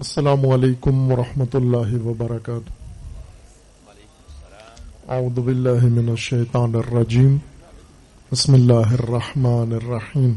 السلام 0.00 0.48
علیکم 0.48 1.12
ورحمۃ 1.12 1.54
اللہ 1.54 2.04
وبرکاتہ۔ 2.04 2.72
اعوذ 5.10 5.38
باللہ 5.38 5.84
من 5.84 6.08
الشیطان 6.08 6.74
الرجیم۔ 6.74 7.36
بسم 8.32 8.54
اللہ 8.54 8.92
الرحمن 8.92 9.72
الرحیم۔ 9.72 10.32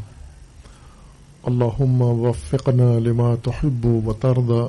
اللہم 1.44 2.02
وفقنا 2.02 3.00
لما 3.00 3.36
تحب 3.44 3.86
وترضى 3.86 4.64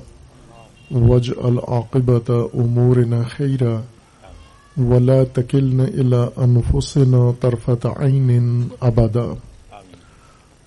واجعل 0.90 1.58
عاقبة 1.68 2.34
امورنا 2.54 3.22
خیرا۔ 3.36 3.80
ولا 4.76 5.24
تکلنا 5.32 5.84
الى 5.84 6.22
انفسنا 6.36 7.30
طرفة 7.40 7.90
عین 7.96 8.68
ابدا۔ 8.80 9.53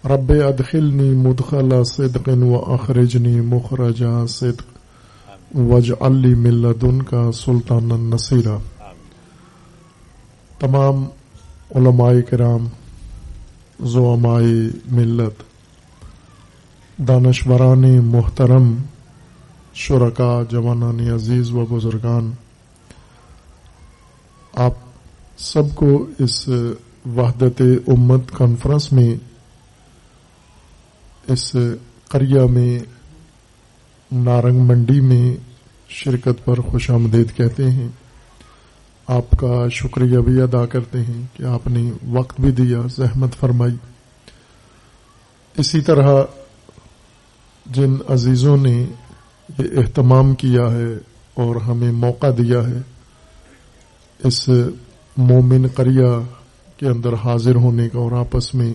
رب 0.09 0.31
ادخلنی 0.31 1.09
مدخل 1.11 1.83
صدق 1.83 2.29
و 2.43 2.73
اخرجنی 2.73 3.41
مخرج 3.41 4.03
صدق. 4.29 5.57
وج 5.57 5.91
علی 5.99 6.33
ملدن 6.35 7.01
کا 7.01 7.31
سلطان 7.31 7.91
النصیرہ 7.91 8.57
تمام 10.59 11.05
علماء 11.75 12.11
کرام 12.29 12.67
زعمائے 13.79 14.55
ملت، 14.91 15.43
دانشوران 17.07 17.83
محترم 18.03 18.75
شرکا 19.73 20.43
جوانان 20.49 20.99
عزیز 21.09 21.51
و 21.51 21.65
بزرگان، 21.65 22.31
آپ 24.53 24.73
سب 25.37 25.75
کو 25.75 26.05
اس 26.19 26.49
وحدت 27.15 27.61
امت 27.87 28.31
کانفرنس 28.31 28.91
میں 28.93 29.15
اس 31.27 31.55
قریہ 32.07 32.41
میں، 32.41 32.79
نارنگ 34.11 34.59
منڈی 34.59 35.01
میں 35.01 35.35
شرکت 35.89 36.45
پر 36.45 36.61
خوش 36.61 36.89
آمدید 36.89 37.37
کہتے 37.37 37.71
ہیں۔ 37.71 37.87
آپ 39.07 39.31
کا 39.31 39.67
شکریہ 39.71 40.17
بھی 40.17 40.41
ادا 40.41 40.65
کرتے 40.65 40.99
ہیں 40.99 41.23
کہ 41.33 41.43
آپ 41.43 41.67
نے 41.67 41.91
وقت 42.07 42.41
بھی 42.41 42.51
دیا، 42.51 42.79
زحمت 42.95 43.35
فرمائی۔ 43.35 43.75
اسی 45.57 45.81
طرح 45.81 46.23
جن 47.65 47.95
عزیزوں 48.09 48.57
نے 48.57 48.85
یہ 49.59 49.77
اہتمام 49.77 50.35
کیا 50.35 50.71
ہے 50.71 50.93
اور 51.33 51.55
ہمیں 51.55 51.91
موقع 51.91 52.27
دیا 52.37 52.67
ہے، 52.67 52.81
اس 54.23 54.49
مومن 55.17 55.67
قریہ 55.67 56.19
کے 56.77 56.87
اندر 56.87 57.13
حاضر 57.13 57.55
ہونے 57.55 57.89
کا 57.89 57.99
اور 57.99 58.11
آپس 58.11 58.55
میں 58.55 58.73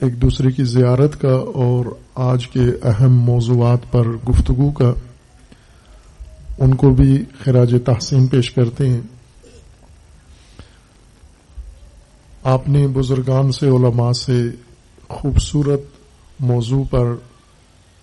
ایک 0.00 0.22
دوسرے 0.22 0.50
کی 0.50 0.64
زیارت 0.64 1.20
کا 1.20 1.34
اور 1.54 1.84
آج 2.14 2.48
کے 2.48 2.60
اہم 2.82 3.12
موضوعات 3.12 3.78
پر 3.90 4.06
گفتگو 4.06 4.70
کا 4.70 4.92
ان 6.58 6.74
کو 6.74 6.90
بھی 6.90 7.24
خراج 7.44 7.74
تحسین 7.84 8.26
پیش 8.26 8.50
کرتے 8.50 8.88
ہیں۔ 8.88 9.00
آپ 12.44 12.68
نے 12.68 12.86
بزرگان 12.86 13.52
سے 13.52 13.66
علماء 13.66 14.12
سے 14.12 14.50
خوبصورت 15.08 15.80
موضوع 16.40 16.84
پر 16.90 17.14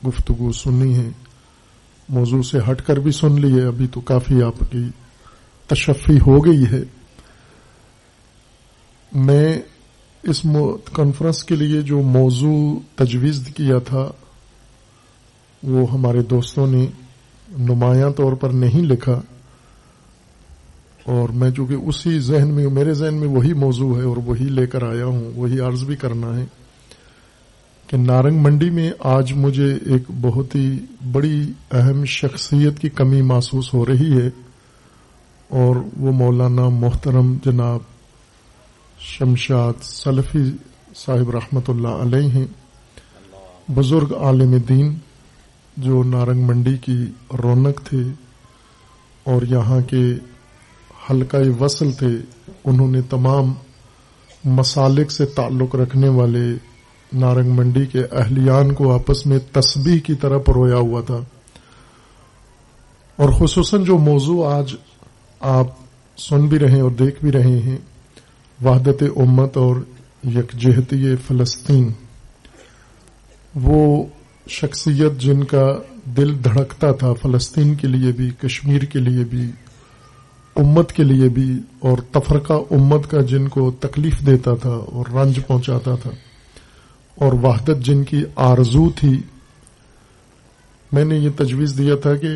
گفتگو 0.08 0.52
سنی 0.52 0.98
ہے۔ 0.98 1.10
موضوع 2.10 2.42
سے 2.42 2.58
ہٹ 2.72 2.82
کر 2.82 2.98
بھی 2.98 3.12
سن 3.12 3.42
لی 3.42 3.60
ہے 3.60 3.66
ابھی 3.66 3.88
تو 3.88 4.02
کافی 4.02 4.44
آپ 4.44 4.72
کی 4.72 4.84
تشفی 5.68 6.18
ہو 6.28 6.46
گئی 6.46 6.64
ہے۔ 6.72 6.84
میں 9.12 9.60
اس 10.26 10.46
کانفرنس 10.94 11.44
کے 11.44 11.56
لیے 11.56 11.82
جو 11.82 12.02
موضوع 12.02 12.80
تجویز 12.96 13.50
کیا 13.56 13.78
تھا، 13.80 14.12
وہ 15.64 15.92
ہمارے 15.92 16.22
دوستوں 16.22 16.68
نے 16.68 16.88
نمایاں 17.60 18.10
طور 18.10 18.34
پر 18.34 18.50
نہیں 18.50 18.82
لکھا۔ 18.82 19.22
اور 21.06 21.30
میں 21.30 21.52
چونکہ 21.52 21.74
اسی 21.74 22.20
ذہن 22.20 22.48
میں 22.48 22.68
میرے 22.68 22.94
ذہن 22.94 23.14
میں 23.14 23.28
وہی 23.28 23.54
موضوع 23.54 23.98
ہے 23.98 24.04
اور 24.04 24.18
وہی 24.18 24.46
لے 24.46 24.68
کر 24.68 24.84
آیا 24.84 25.06
ہوں، 25.06 25.32
وہی 25.36 25.60
عرض 25.60 25.84
بھی 25.84 25.96
کرنا 25.96 26.38
ہے 26.38 26.46
کہ 27.88 27.98
نارنگ 27.98 28.42
منڈی 28.42 28.70
میں 28.70 28.92
آج 29.00 29.34
مجھے 29.34 29.74
ایک 29.86 30.04
بہت 30.22 30.56
ہی 30.56 30.80
بڑی 31.12 31.52
اہم 31.72 32.06
شخصیت 32.06 32.80
کی 32.80 32.90
کمی 32.90 33.22
محسوس 33.22 33.74
ہو 33.74 33.86
رہی 33.86 34.22
ہے 34.22 34.30
اور 35.50 35.76
وہ 35.98 36.12
مولانا 36.12 36.70
محترم 36.70 37.38
جناب 37.46 37.95
شمشاد 39.08 39.74
سلفی 39.82 40.52
صاحب 40.96 41.30
رحمت 41.30 41.70
اللہ 41.70 41.88
علیہ 41.88 42.30
ہیں۔ 42.30 42.46
بزرگ 43.72 44.14
عالم 44.14 44.58
دین 44.70 44.96
جو 45.78 46.04
نارنگ 46.04 46.48
منڈی 46.48 46.78
کی 46.78 47.06
رونق 47.44 47.82
تھے 47.84 48.02
اور 49.24 49.42
یہاں 49.50 49.82
کے 49.82 50.04
حلقہ 51.10 51.38
وصل 51.60 51.92
تھے، 51.92 52.08
انہوں 52.64 52.92
نے 52.92 53.02
تمام 53.02 53.54
مسالک 54.44 55.12
سے 55.12 55.26
تعلق 55.26 55.76
رکھنے 55.76 56.10
والے 56.10 56.54
نارنگ 57.14 57.52
منڈی 57.56 57.86
کے 57.86 58.02
اہلیان 58.12 58.74
کو 58.74 58.94
آپس 58.94 59.26
میں 59.26 59.40
تسبیح 59.52 60.00
کی 60.00 60.16
طرح 60.16 60.38
پرویا 60.38 60.78
ہوا 60.78 61.02
تھا۔ 61.02 61.20
اور 63.16 63.30
خصوصاً 63.30 63.84
جو 63.84 63.98
موضوع 63.98 64.54
آج 64.54 64.76
آپ 65.40 65.68
سن 66.18 66.48
بھی 66.48 66.60
رہے 66.60 66.82
اور 66.82 66.92
دیکھ 66.92 67.22
بھی 67.22 67.32
رہے 67.32 67.60
ہیں 67.60 67.78
وحدت 68.64 69.04
امت 69.16 69.58
اور 69.58 69.76
یکجہتی 70.24 71.16
فلسطین۔ 71.28 71.92
وہ 73.56 74.06
شخصیت 74.50 75.22
جن 75.22 75.44
کا 75.44 75.78
دل 76.18 76.44
دھڑکتا 76.44 76.92
تھا 76.92 77.14
فلسطین 77.14 77.76
کے 77.76 77.88
لیے 77.88 78.12
بھی، 78.12 78.30
کشمیر 78.42 78.82
کے 78.82 79.00
لیے 79.00 79.24
بھی، 79.24 79.52
امت 80.56 80.94
کے 80.94 81.04
لیے 81.04 81.30
بھی، 81.30 81.54
اور 81.80 81.98
تفرقہ 81.98 82.54
امت 82.54 83.12
کا 83.12 83.22
جن 83.22 83.48
کو 83.48 83.72
تکلیف 83.72 84.26
دیتا 84.26 84.56
تھا 84.56 84.70
اور 84.70 85.06
رنج 85.14 85.40
پہنچاتا 85.48 85.96
تھا۔ 85.96 86.12
اور 87.16 87.34
وحدت 87.34 87.86
جن 87.86 88.04
کی 88.04 88.24
آرزو 88.36 88.90
تھی۔ 88.90 89.22
میں 90.92 91.06
نے 91.06 91.18
یہ 91.18 91.30
تجویز 91.38 91.78
دیا 91.78 91.96
تھا 91.96 92.16
کہ 92.16 92.28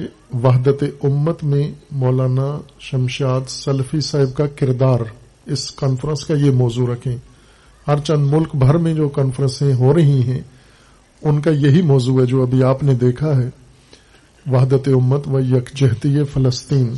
وحدت 0.43 0.83
امت 1.03 1.43
میں 1.43 1.71
مولانا 1.91 2.61
شمشاد 2.79 3.41
سلفی 3.47 4.01
صاحب 4.01 4.37
کا 4.37 4.47
کردار 4.47 4.99
اس 5.45 5.71
کانفرنس 5.71 6.25
کا 6.25 6.33
یہ 6.33 6.51
موضوع 6.51 6.87
رکھیں۔ 6.93 7.17
ہر 7.87 7.97
چند 7.97 8.33
ملک 8.33 8.55
بھر 8.55 8.77
میں 8.77 8.93
جو 8.93 9.09
کانفرنسیں 9.09 9.73
ہو 9.73 9.93
رہی 9.93 10.23
ہیں 10.23 10.41
ان 11.21 11.41
کا 11.41 11.51
یہی 11.51 11.81
موضوع 11.81 12.21
ہے 12.21 12.25
جو 12.25 12.41
ابھی 12.41 12.63
آپ 12.63 12.83
نے 12.83 12.93
دیکھا 12.93 13.37
ہے۔ 13.37 13.49
وحدت 14.51 14.87
امت 14.87 15.27
و 15.27 15.39
یکجہتی 15.39 16.23
فلسطین۔ 16.33 16.93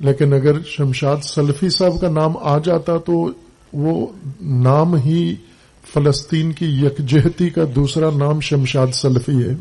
لیکن 0.00 0.32
اگر 0.32 0.52
شمشاد 0.66 1.16
سلفی 1.22 1.68
صاحب 1.68 2.00
کا 2.00 2.10
نام 2.10 2.36
آ 2.36 2.58
جاتا 2.58 2.96
تو 2.96 3.30
وہ 3.72 4.06
نام 4.40 4.94
ہی 4.94 5.34
فلسطین 5.94 6.52
کی 6.52 6.66
یکجہتی 6.66 7.50
کا 7.50 7.62
دوسرا 7.74 8.10
نام 8.10 8.40
شمشاد 8.40 8.86
سلفی 8.92 9.42
ہے۔ 9.42 9.54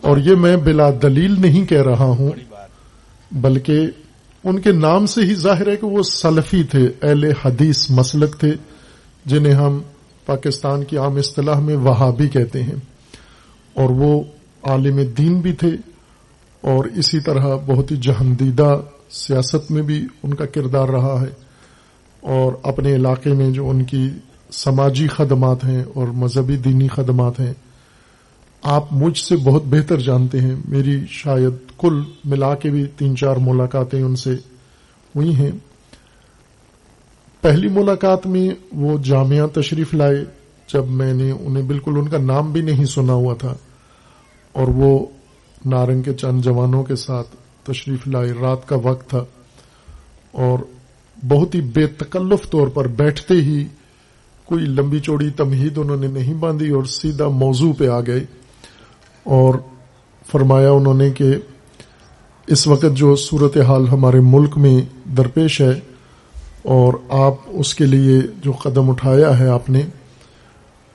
اور 0.00 0.18
یہ 0.18 0.34
میں 0.34 0.56
بلا 0.56 0.90
دلیل 1.02 1.40
نہیں 1.40 1.66
کہہ 1.66 1.82
رہا 1.82 2.04
ہوں 2.04 2.30
بلکہ 3.32 3.86
ان 4.44 4.58
کے 4.58 4.72
نام 4.72 5.06
سے 5.06 5.20
ہی 5.20 5.34
ظاہر 5.34 5.68
ہے 5.68 5.76
کہ 5.76 5.86
وہ 5.86 6.02
سلفی 6.02 6.62
تھے، 6.62 6.88
اہل 7.02 7.24
حدیث 7.44 7.90
مسلک 7.90 8.40
تھے، 8.40 8.52
جنہیں 9.26 9.54
ہم 9.54 9.82
پاکستان 10.26 10.84
کی 10.84 10.98
عام 10.98 11.16
اصطلاح 11.16 11.60
میں 11.60 11.76
وہابی 11.76 12.28
کہتے 12.28 12.62
ہیں۔ 12.62 12.76
اور 13.74 13.90
وہ 13.90 14.22
عالم 14.62 15.00
دین 15.18 15.40
بھی 15.40 15.52
تھے، 15.52 15.68
اور 16.60 16.84
اسی 16.84 17.20
طرح 17.20 17.56
بہت 17.66 17.90
ہی 17.90 17.96
جہندیدہ 17.96 18.80
سیاست 19.10 19.70
میں 19.70 19.82
بھی 19.82 20.06
ان 20.22 20.34
کا 20.34 20.46
کردار 20.46 20.88
رہا 20.88 21.20
ہے۔ 21.20 21.44
اور 22.20 22.52
اپنے 22.62 22.94
علاقے 22.94 23.32
میں 23.32 23.50
جو 23.50 23.70
ان 23.70 23.84
کی 23.84 24.10
سماجی 24.50 25.08
خدمات 25.08 25.64
ہیں 25.64 25.84
اور 25.94 26.08
مذہبی 26.08 26.56
دینی 26.56 26.88
خدمات 26.88 27.40
ہیں 27.40 27.54
آپ 28.64 28.92
مجھ 28.92 29.18
سے 29.18 29.36
بہت 29.36 29.62
بہتر 29.66 30.00
جانتے 30.00 30.40
ہیں۔ 30.40 30.54
میری 30.68 31.00
شاید 31.08 31.52
کل 31.78 32.02
ملا 32.24 32.54
کے 32.54 32.70
بھی 32.70 32.86
تین 32.96 33.16
چار 33.16 33.36
ملاقاتیں 33.36 34.02
ان 34.02 34.16
سے 34.16 34.34
ہوئی 35.16 35.34
ہیں۔ 35.34 35.50
پہلی 37.40 37.68
ملاقات 37.68 38.26
میں 38.26 38.50
وہ 38.72 38.98
جامعہ 38.98 39.46
تشریف 39.46 39.94
لائے 39.94 40.24
جب 40.72 40.88
میں 40.88 41.12
نے 41.12 41.30
انہیں 41.30 41.62
بالکل 41.62 41.92
ان 41.96 42.08
کا 42.08 42.18
نام 42.18 42.52
بھی 42.52 42.60
نہیں 42.60 42.84
سنا 42.84 43.12
ہوا 43.12 43.34
تھا 43.34 43.54
اور 44.52 44.68
وہ 44.68 45.06
نارنگ 45.64 46.02
کے 46.02 46.14
چند 46.14 46.42
جوانوں 46.42 46.84
کے 46.84 46.96
ساتھ 46.96 47.28
تشریف 47.62 48.06
لائے۔ 48.06 48.32
رات 48.40 48.68
کا 48.68 48.76
وقت 48.82 49.10
تھا 49.10 49.24
اور 50.32 50.58
بہت 51.28 51.54
ہی 51.54 51.60
بے 51.60 51.86
تکلف 51.86 52.50
طور 52.50 52.68
پر 52.68 52.88
بیٹھتے 52.88 53.34
ہی 53.34 53.64
کوئی 54.44 54.64
لمبی 54.64 55.00
چوڑی 55.00 55.30
تمہید 55.30 55.78
انہوں 55.78 55.96
نے 55.96 56.06
نہیں 56.06 56.34
باندھی 56.34 56.70
اور 56.70 56.84
سیدھا 56.84 57.28
موضوع 57.28 57.72
پہ 57.78 57.88
آ 57.88 58.00
گئے۔ 58.00 58.43
اور 59.24 59.54
فرمایا 60.32 60.70
انہوں 60.70 60.94
نے 60.94 61.10
کہ 61.10 61.24
اس 62.46 62.66
وقت 62.66 62.86
جو 62.92 63.16
صورت 63.16 63.56
حال 63.56 63.88
ہمارے 63.88 64.20
ملک 64.20 64.58
میں 64.58 64.80
درپیش 65.16 65.60
ہے 65.60 65.80
اور 66.62 66.92
آپ 67.08 67.34
اس 67.48 67.74
کے 67.74 67.86
لیے 67.86 68.20
جو 68.42 68.52
قدم 68.52 68.90
اٹھایا 68.90 69.38
ہے 69.38 69.48
آپ 69.48 69.70
نے، 69.70 69.82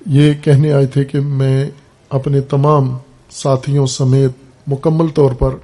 یہ 0.06 0.34
کہنے 0.44 0.72
آئے 0.72 0.86
تھے 0.86 1.06
کہ 1.06 1.20
میں 1.20 1.70
اپنے 2.10 2.42
تمام 2.42 2.98
ساتھیوں 3.30 3.86
سمیت 3.86 4.32
مکمل 4.68 5.08
طور 5.08 5.32
پر 5.32 5.56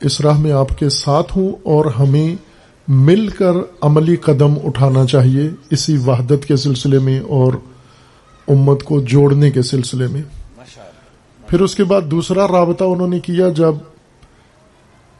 اس 0.00 0.20
راہ 0.20 0.38
میں 0.38 0.52
آپ 0.52 0.78
کے 0.78 0.88
ساتھ 0.88 1.38
ہوں 1.38 1.52
اور 1.62 1.84
ہمیں 1.84 2.36
مل 2.88 3.28
کر 3.28 3.52
عملی 3.80 4.16
قدم 4.16 4.54
اٹھانا 4.64 5.06
چاہیے 5.06 5.50
اسی 5.70 5.96
وحدت 6.06 6.46
کے 6.46 6.56
سلسلے 6.56 6.98
میں 6.98 7.20
اور 7.20 7.52
امت 8.48 8.82
کو 8.82 9.00
جوڑنے 9.00 9.50
کے 9.50 9.62
سلسلے 9.62 10.06
میں۔ 10.06 10.22
پھر 11.52 11.60
اس 11.60 11.74
کے 11.74 11.84
بعد 11.84 12.00
دوسرا 12.10 12.48
رابطہ 12.48 12.84
انہوں 12.84 13.08
نے 13.08 13.20
کیا 13.20 13.48
جب 13.48 13.74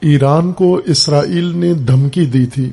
ایران 0.00 0.52
کو 0.52 0.80
اسرائیل 0.84 1.56
نے 1.56 1.74
دھمکی 1.74 2.24
دی 2.24 2.46
تھی 2.46 2.70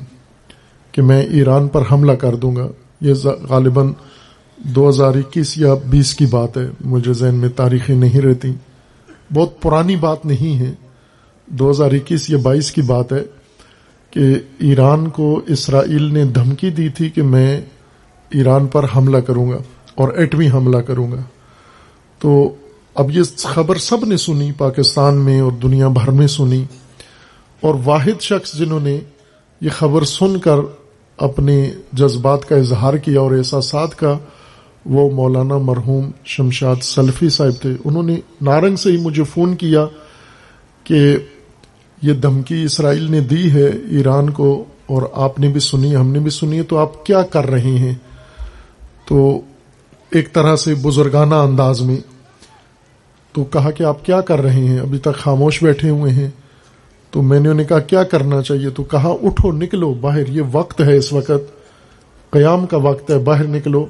کہ 0.92 1.02
میں 1.02 1.22
ایران 1.22 1.68
پر 1.68 1.82
حملہ 1.92 2.12
کر 2.12 2.34
دوں 2.34 2.56
گا۔ 2.56 2.68
یہ 3.00 3.14
غالباً 3.48 3.92
دو 4.56 4.88
ہزار 4.88 5.14
اکیس 5.14 5.58
یا 5.58 5.74
بیس 5.74 6.14
کی 6.14 6.26
بات 6.26 6.56
ہے۔ 6.56 6.70
مجھے 6.80 7.12
ذہن 7.12 7.34
میں 7.34 7.48
تاریخیں 7.48 7.94
نہیں 7.94 8.20
رہتی۔ 8.20 8.52
بہت 9.34 9.62
پرانی 9.62 9.96
بات 9.96 10.26
نہیں 10.26 10.58
ہے۔ 10.58 10.72
دو 11.46 11.70
ہزار 11.70 11.90
اکیس 11.92 12.30
یا 12.30 12.38
بائیس 12.42 12.72
کی 12.72 12.82
بات 12.82 13.12
ہے 13.12 13.24
کہ 14.10 14.34
ایران 14.58 15.08
کو 15.08 15.40
اسرائیل 15.48 16.02
نے 16.02 16.24
دھمکی 16.24 16.70
دی 16.70 16.88
تھی 16.88 17.08
کہ 17.08 17.22
میں 17.22 17.60
ایران 18.30 18.66
پر 18.66 18.86
حملہ 18.96 19.18
کروں 19.18 19.50
گا 19.50 19.58
اور 19.94 20.08
ایٹمی 20.08 20.48
حملہ 20.50 20.78
کروں 20.78 21.12
گا۔ 21.12 21.22
تو 22.18 22.54
اب 22.94 23.10
یہ 23.10 23.22
خبر 23.36 23.76
سب 23.76 24.04
نے 24.04 24.16
سنی، 24.16 24.52
پاکستان 24.52 25.14
میں 25.14 25.40
اور 25.40 25.52
دنیا 25.52 25.88
بھر 25.88 26.10
میں 26.10 26.26
سنی۔ 26.26 26.64
اور 27.60 27.74
واحد 27.84 28.20
شخص 28.20 28.52
جنہوں 28.54 28.80
نے 28.80 29.00
یہ 29.60 29.70
خبر 29.70 30.04
سن 30.04 30.38
کر 30.38 30.56
اپنے 31.16 31.70
جذبات 31.92 32.48
کا 32.48 32.56
اظہار 32.56 32.94
کیا 32.94 33.20
اور 33.20 33.32
احساسات 33.32 33.98
کا، 33.98 34.18
وہ 34.86 35.10
مولانا 35.10 35.58
مرحوم 35.58 36.10
شمشاد 36.24 36.76
سلفی 36.82 37.28
صاحب 37.28 37.62
تھے۔ 37.62 37.70
انہوں 37.84 38.02
نے 38.02 38.16
نارنگ 38.40 38.76
سے 38.76 38.92
ہی 38.92 38.96
مجھے 38.96 39.24
فون 39.24 39.54
کیا 39.54 39.86
کہ 40.84 41.16
یہ 42.02 42.12
دھمکی 42.12 42.62
اسرائیل 42.62 43.10
نے 43.10 43.20
دی 43.20 43.50
ہے 43.50 43.70
ایران 43.90 44.30
کو 44.30 44.64
اور 44.86 45.02
آپ 45.12 45.40
نے 45.40 45.48
بھی 45.48 45.60
سنی، 45.60 45.96
ہم 45.96 46.10
نے 46.10 46.18
بھی 46.18 46.30
سنی، 46.30 46.62
تو 46.62 46.78
آپ 46.78 47.06
کیا 47.06 47.22
کر 47.22 47.46
رہے 47.46 47.78
ہیں؟ 47.78 47.94
تو 49.04 49.40
ایک 50.10 50.32
طرح 50.32 50.56
سے 50.56 50.74
بزرگانہ 50.74 51.34
انداز 51.34 51.80
میں 51.80 51.96
تو 53.32 53.44
کہا 53.44 53.70
کہ 53.70 53.82
آپ 53.82 54.04
کیا 54.04 54.20
کر 54.20 54.40
رہے 54.40 54.64
ہیں؟ 54.64 54.78
ابھی 54.78 54.98
تک 54.98 55.14
خاموش 55.14 55.62
بیٹھے 55.62 55.90
ہوئے 55.90 56.12
ہیں۔ 56.12 56.30
تو 57.10 57.22
میں 57.22 57.40
نے 57.40 57.48
انہیں 57.48 57.66
کہا، 57.66 57.78
کیا 57.78 58.02
کرنا 58.02 58.42
چاہیے؟ 58.42 58.70
تو 58.70 58.82
کہا، 58.82 59.08
اٹھو، 59.08 59.52
نکلو، 59.52 59.94
باہر۔ 59.94 60.28
یہ 60.28 60.42
وقت 60.52 60.80
ہے 60.80 60.96
اس 60.96 61.12
وقت۔ 61.12 61.60
قیام 62.30 62.66
کا 62.66 62.76
وقت 62.76 63.10
ہے، 63.10 63.18
باہر 63.18 63.46
نکلو۔ 63.46 63.86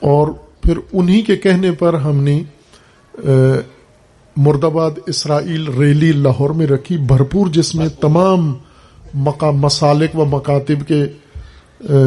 اور 0.00 0.28
پھر 0.62 0.78
انہی 0.92 1.22
کے 1.22 1.36
کہنے 1.36 1.72
پر 1.72 1.94
ہم 1.94 2.16
نے 2.16 2.42
مرد 4.36 4.64
آباد 4.64 4.90
اسرائیل 5.06 5.68
ریلی 5.68 6.12
لاہور 6.12 6.50
میں 6.50 6.66
رکھی۔ 6.66 6.96
بھرپور 6.96 7.46
جس 7.46 7.74
میں 7.74 7.88
تمام 8.00 8.54
مسالک 9.52 10.18
و 10.18 10.24
مکاتب 10.24 10.88
کے 10.88 11.04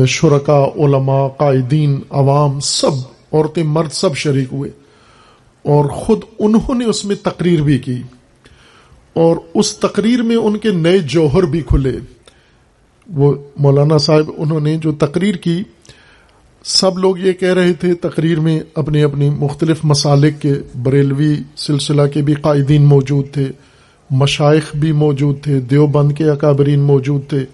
شرکا 0.08 0.66
علماء، 0.76 1.28
قائدین، 1.38 2.00
عوام، 2.10 2.60
سب 2.60 2.92
عورتیں 3.34 3.64
مرد، 3.64 3.92
سب 3.92 4.16
شریک 4.16 4.48
ہوئے۔ 4.52 4.72
اور 5.64 5.86
خود 5.86 6.20
انہوں 6.40 6.76
نے 6.76 6.86
اس 6.86 7.06
میں 7.06 7.16
تقریر 7.24 7.62
بھی 7.62 7.78
کی 7.78 8.02
اور 9.14 9.38
اس 9.54 9.78
تقریر 9.78 10.22
میں 10.22 10.36
ان 10.36 10.58
کے 10.58 10.72
نئے 10.72 10.98
جوہر 10.98 11.44
بھی 11.44 11.62
کھلے۔ 11.62 11.92
وہ 13.14 13.34
مولانا 13.58 13.98
صاحب، 13.98 14.32
انہوں 14.38 14.60
نے 14.60 14.78
جو 14.78 14.92
تقریر 14.92 15.36
کی، 15.36 15.64
سب 16.64 16.98
لوگ 16.98 17.18
یہ 17.18 17.32
کہہ 17.32 17.54
رہے 17.54 17.74
تھے 17.74 17.94
تقریر 17.94 18.40
میں 18.40 18.60
اپنی 18.74 19.04
اپنی 19.04 19.30
مختلف 19.30 19.78
مسالک 19.84 20.42
کے، 20.42 20.54
بریلوی 20.84 21.36
سلسلہ 21.58 22.02
کے 22.14 22.22
بھی 22.22 22.34
قائدین 22.34 22.82
موجود 22.82 23.26
تھے 23.34 23.48
مشائق 24.10 24.76
بھی 24.76 24.92
موجود 24.92 25.42
تھے، 25.42 25.60
دیوبند 25.60 26.12
کے 26.12 26.30
اکابرین 26.30 26.80
موجود 26.80 27.22
تھے، 27.28 27.46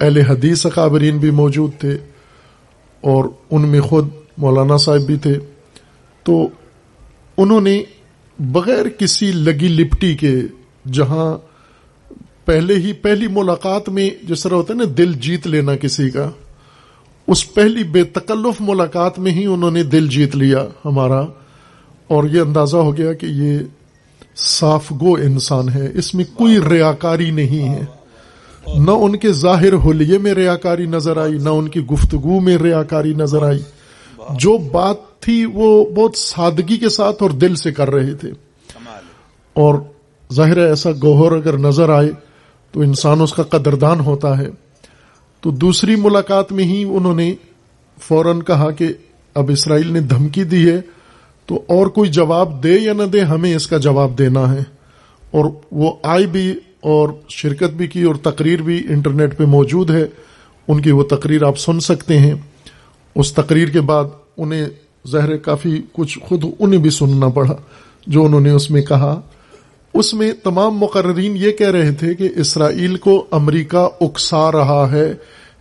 اہل 0.00 0.18
حدیث 0.18 0.66
اکابرین 0.66 1.18
بھی 1.18 1.30
موجود 1.30 1.70
تھے 1.78 1.98
اور 3.00 3.24
ان 3.50 3.68
میں 3.68 3.80
خود 3.80 4.08
مولانا 4.38 4.76
صاحب 4.76 5.00
بھی 5.00 5.16
تھے۔ 5.16 5.38
تو 6.22 6.48
انہوں 7.42 7.60
نے 7.60 7.82
بغیر 8.38 8.88
کسی 8.88 9.32
لگی 9.32 9.68
لپٹی 9.68 10.16
کے 10.16 10.36
جہاں 10.92 11.38
پہلے 12.44 12.74
ہی 12.74 12.92
پہلی 12.92 13.26
ملاقات 13.26 13.88
میں 13.88 14.10
جس 14.22 14.42
طرح 14.42 14.54
ہوتا 14.54 14.74
ہے 14.74 14.78
نا 14.78 14.84
دل 14.98 15.12
جیت 15.12 15.46
لینا 15.46 15.76
کسی 15.76 16.10
کا، 16.10 16.30
اس 17.26 17.54
پہلی 17.54 17.84
بے 17.84 18.04
تکلف 18.04 18.60
ملاقات 18.60 19.18
میں 19.18 19.32
ہی 19.32 19.46
انہوں 19.46 19.70
نے 19.70 19.82
دل 19.82 20.08
جیت 20.08 20.36
لیا 20.36 20.66
ہمارا۔ 20.84 21.20
اور 22.06 22.24
یہ 22.24 22.40
اندازہ 22.40 22.76
ہو 22.76 22.96
گیا 22.96 23.12
کہ 23.12 23.26
یہ 23.26 23.58
صاف 24.36 24.92
گو 24.92 25.14
انسان 25.14 25.68
ہے، 25.68 25.88
اس 25.94 26.14
میں 26.14 26.24
کوئی 26.34 26.58
ریاکاری 26.70 27.30
نہیں 27.30 27.68
ہے۔ 27.68 27.84
نہ 28.78 28.90
ان 28.90 29.16
کے 29.16 29.32
ظاہر 29.32 29.74
حلیے 29.74 30.18
میں 30.18 30.34
ریاکاری 30.34 30.86
نظر 30.86 31.16
آئی، 31.16 31.32
نہ 31.32 31.48
ان 31.48 31.68
کی 31.68 31.80
گفتگو 31.80 32.40
میں 32.40 32.58
ریاکاری 32.58 33.14
نظر 33.14 33.42
آئی۔ 33.42 33.60
جو 34.38 34.58
بات 34.58 34.96
تھی 35.22 35.44
وہ 35.44 35.84
بہت 35.84 36.16
سادگی 36.16 36.76
کے 36.76 36.88
ساتھ 36.88 37.22
اور 37.22 37.30
دل 37.30 37.54
سے 37.54 37.72
کر 37.72 37.90
رہے 37.90 38.14
تھے۔ 38.14 38.30
اور 39.52 39.74
ظاہر 40.32 40.56
ہے 40.56 40.68
ایسا 40.68 40.90
گوہر 41.02 41.32
اگر 41.32 41.58
نظر 41.58 41.88
آئے 41.88 42.10
تو 42.72 42.80
انسان 42.80 43.20
اس 43.20 43.32
کا 43.32 43.42
قدردان 43.42 44.00
ہوتا 44.00 44.38
ہے۔ 44.38 44.48
تو 45.40 45.50
دوسری 45.50 45.96
ملاقات 45.96 46.52
میں 46.52 46.64
ہی 46.64 46.84
انہوں 46.84 47.14
نے 47.14 47.34
فوراً 48.02 48.40
کہا 48.40 48.70
کہ 48.70 48.88
اب 49.34 49.50
اسرائیل 49.50 49.92
نے 49.92 50.00
دھمکی 50.00 50.44
دی 50.44 50.70
ہے 50.70 50.80
تو 51.46 51.62
اور 51.68 51.86
کوئی 51.86 52.10
جواب 52.10 52.64
دے 52.64 52.74
یا 52.74 52.92
نہ 52.92 53.02
دے 53.02 53.20
ہمیں 53.20 53.54
اس 53.54 53.66
کا 53.66 53.78
جواب 53.78 54.18
دینا 54.18 54.52
ہے۔ 54.52 54.60
اور 55.30 55.44
وہ 55.70 55.96
آئی 56.02 56.26
بھی 56.26 56.50
اور 56.80 57.08
شرکت 57.28 57.74
بھی 57.74 57.86
کی 57.86 58.02
اور 58.02 58.14
تقریر 58.14 58.62
بھی 58.62 58.86
انٹرنیٹ 58.88 59.38
پہ 59.38 59.44
موجود 59.44 59.90
ہے۔ 59.90 60.06
ان 60.68 60.80
کی 60.80 60.90
وہ 60.90 61.04
تقریر 61.04 61.44
آپ 61.44 61.58
سن 61.58 61.80
سکتے 61.80 62.18
ہیں۔ 62.18 62.34
اس 63.14 63.32
تقریر 63.32 63.68
کے 63.68 63.80
بعد 63.80 64.04
انہیں 64.36 64.66
ظاہر 65.08 65.36
کافی 65.36 65.82
کچھ 65.92 66.18
خود 66.18 66.44
انہیں 66.58 66.80
بھی 66.80 66.90
سننا 66.90 67.28
پڑا، 67.28 67.56
جو 68.06 68.24
انہوں 68.24 68.40
نے 68.40 68.50
اس 68.50 68.70
میں 68.70 68.82
کہا۔ 68.82 69.20
اس 69.94 70.14
میں 70.14 70.32
تمام 70.32 70.78
مقررین 70.78 71.36
یہ 71.36 71.50
کہہ 71.50 71.70
رہے 71.70 71.92
تھے 71.92 72.14
کہ 72.14 72.28
اسرائیل 72.36 72.96
کو 72.96 73.26
امریکہ 73.30 73.88
اکسا 74.00 74.52
رہا 74.52 74.88
ہے 74.92 75.14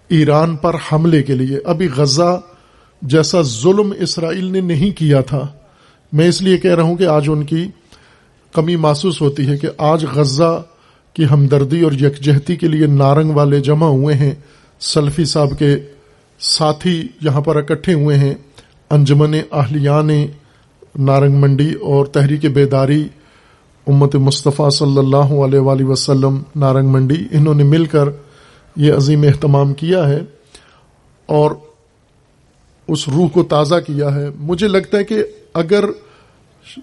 ایران 0.08 0.56
پر 0.56 0.76
حملے 0.92 1.24
کے 1.24 1.36
لیے۔ 1.36 1.60
ابھی 1.66 1.88
غزہ 1.96 2.42
جیسا 3.02 3.42
ظلم 3.42 3.94
اسرائیل 4.00 4.46
نے 4.46 4.62
نہیں 4.62 4.98
کیا 4.98 5.22
تھا۔ 5.22 5.48
میں 6.14 6.28
اس 6.28 6.42
لیے 6.42 6.58
کہہ 6.58 6.76
رہا 6.76 6.84
ہوں 6.84 6.96
کہ 6.96 7.04
آج 7.04 7.24
ان 7.28 7.44
کی 7.44 7.68
کمی 8.54 8.76
محسوس 8.76 9.22
ہوتی 9.22 9.48
ہے 9.48 9.58
کہ 9.58 9.68
آج 9.78 10.06
غزہ 10.16 10.64
کی 11.14 11.26
ہمدردی 11.32 11.82
اور 11.82 11.92
یکجہتی 11.92 12.56
کے 12.56 12.68
لیے 12.68 12.88
نارنگ 12.88 13.32
والے 13.32 13.60
جمع 13.60 13.88
ہوئے 13.88 14.16
ہیں۔ 14.16 14.36
سلفی 14.80 15.26
صاحب 15.26 15.60
کے 15.60 15.76
ساتھی 16.40 17.08
یہاں 17.22 17.42
پر 17.42 17.56
اکٹھے 17.56 17.94
ہوئے 17.94 18.18
ہیں۔ 18.18 18.34
انجمن 18.92 19.34
اہلیان 19.52 20.10
نارنگ 21.00 21.36
منڈی 21.36 21.74
اور 21.74 22.06
تحریک 22.06 22.46
بیداری 22.46 23.08
امت 23.88 24.16
مصطفیٰ 24.16 24.70
صلی 24.70 24.98
اللہ 24.98 25.34
علیہ 25.46 25.60
وآلہ 25.60 25.84
وسلم 25.84 26.42
نارنگ 26.56 26.90
منڈی، 26.90 27.16
انہوں 27.32 27.54
نے 27.54 27.64
مل 27.64 27.86
کر 27.86 28.10
یہ 28.76 28.94
عظیم 28.94 29.24
اہتمام 29.24 29.74
کیا 29.74 30.08
ہے 30.10 30.20
اور 31.26 31.52
اس 32.88 33.08
روح 33.10 33.28
کو 33.28 33.44
تازہ 33.44 33.76
کیا 33.88 34.16
ہے۔ 34.16 34.28
مجھے 34.40 34.68
لگتا 34.68 34.98
ہے 34.98 35.04
کہ 35.04 35.24
اگر 35.54 35.86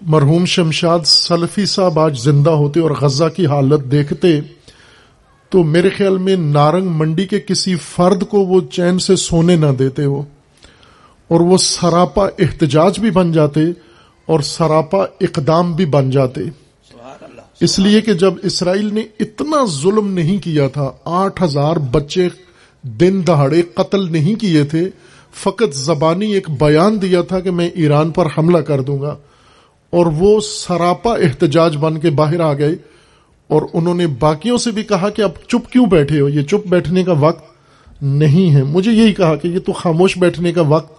مرحوم 0.02 0.44
شمشاد 0.44 0.98
سلفی 1.04 1.66
صاحب 1.66 1.98
آج 1.98 2.20
زندہ 2.20 2.50
ہوتے 2.50 2.80
اور 2.80 2.90
غزہ 2.90 3.28
کی 3.36 3.46
حالت 3.46 3.90
دیکھتے، 3.90 4.40
تو 5.50 5.62
میرے 5.64 5.90
خیال 5.90 6.18
میں 6.18 6.36
نارنگ 6.36 6.88
منڈی 6.88 7.26
کے 7.26 7.40
کسی 7.40 7.76
فرد 7.76 8.22
کو 8.22 8.40
وہ 8.40 8.60
چین 8.72 8.98
سے 8.98 9.16
سونے 9.16 9.56
نہ 9.56 9.72
دیتے 9.78 10.06
وہ۔ 10.06 10.22
اور 11.28 11.40
وہ 11.40 11.56
سراپا 11.56 12.26
احتجاج 12.38 13.00
بھی 13.00 13.10
بن 13.10 13.32
جاتے 13.32 13.60
اور 14.26 14.40
سراپا 14.40 15.04
اقدام 15.20 15.72
بھی 15.72 15.86
بن 15.86 16.10
جاتے۔ 16.10 16.40
اس 17.60 17.78
لیے 17.78 18.00
کہ 18.00 18.12
جب 18.12 18.34
اسرائیل 18.42 18.94
نے 18.94 19.02
اتنا 19.20 19.64
ظلم 19.82 20.12
نہیں 20.12 20.38
کیا 20.44 20.68
تھا 20.68 20.92
آٹھ 21.04 21.42
ہزار 21.42 21.76
بچے 21.76 22.28
دن 22.82 23.22
دہاڑے 23.26 23.62
قتل 23.62 24.12
نہیں 24.12 24.34
کیے 24.34 24.64
تھے 24.64 24.90
فقط 25.34 25.74
زبانی 25.74 26.32
ایک 26.32 26.50
بیان 26.50 27.02
دیا 27.02 27.22
تھا 27.22 27.40
کہ 27.40 27.50
میں 27.50 27.70
ایران 27.74 28.10
پر 28.10 28.26
حملہ 28.38 28.58
کر 28.58 28.80
دوں 28.80 29.00
گا۔ 29.00 29.16
اور 29.90 30.06
وہ 30.06 30.40
سراپا 30.40 31.14
احتجاج 31.14 31.76
بن 31.76 31.98
کے 31.98 32.10
باہر 32.10 32.40
آ 32.40 32.52
گئے۔ 32.52 32.76
اور 33.48 33.62
انہوں 33.72 33.94
نے 33.94 34.06
باقیوں 34.06 34.58
سے 34.58 34.70
بھی 34.70 34.82
کہا 34.82 35.08
کہ 35.08 35.22
اب 35.22 35.30
چپ 35.48 35.72
کیوں 35.72 35.86
بیٹھے 35.86 36.20
ہو؟ 36.20 36.28
یہ 36.28 36.42
چپ 36.42 36.68
بیٹھنے 36.68 37.04
کا 37.04 37.12
وقت 37.12 37.44
نہیں 38.02 38.54
ہے۔ 38.54 38.62
مجھے 38.62 38.92
یہی 38.92 39.12
کہا 39.12 39.36
کہ 39.36 39.48
یہ 39.48 39.58
تو 39.58 39.72
خاموش 39.72 40.18
بیٹھنے 40.18 40.52
کا 40.52 40.62
وقت 40.62 40.97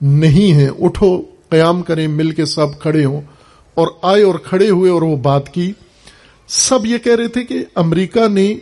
نہیں 0.00 0.52
ہے 0.52 0.68
اٹھو، 0.80 1.22
قیام 1.48 1.82
کریں، 1.82 2.08
مل 2.08 2.30
کے 2.30 2.44
سب 2.44 2.80
کھڑے 2.80 3.04
ہوں۔ 3.04 3.20
اور 3.74 3.88
آئے 4.02 4.22
اور 4.22 4.34
کھڑے 4.34 4.70
ہوئے 4.70 4.90
اور 4.90 5.02
وہ 5.02 5.16
بات 5.16 5.54
کی۔ 5.54 5.72
سب 6.48 6.86
یہ 6.86 6.98
کہہ 6.98 7.14
رہے 7.14 7.28
تھے 7.28 7.44
کہ 7.44 7.64
امریکہ 7.74 8.28
نے 8.28 8.54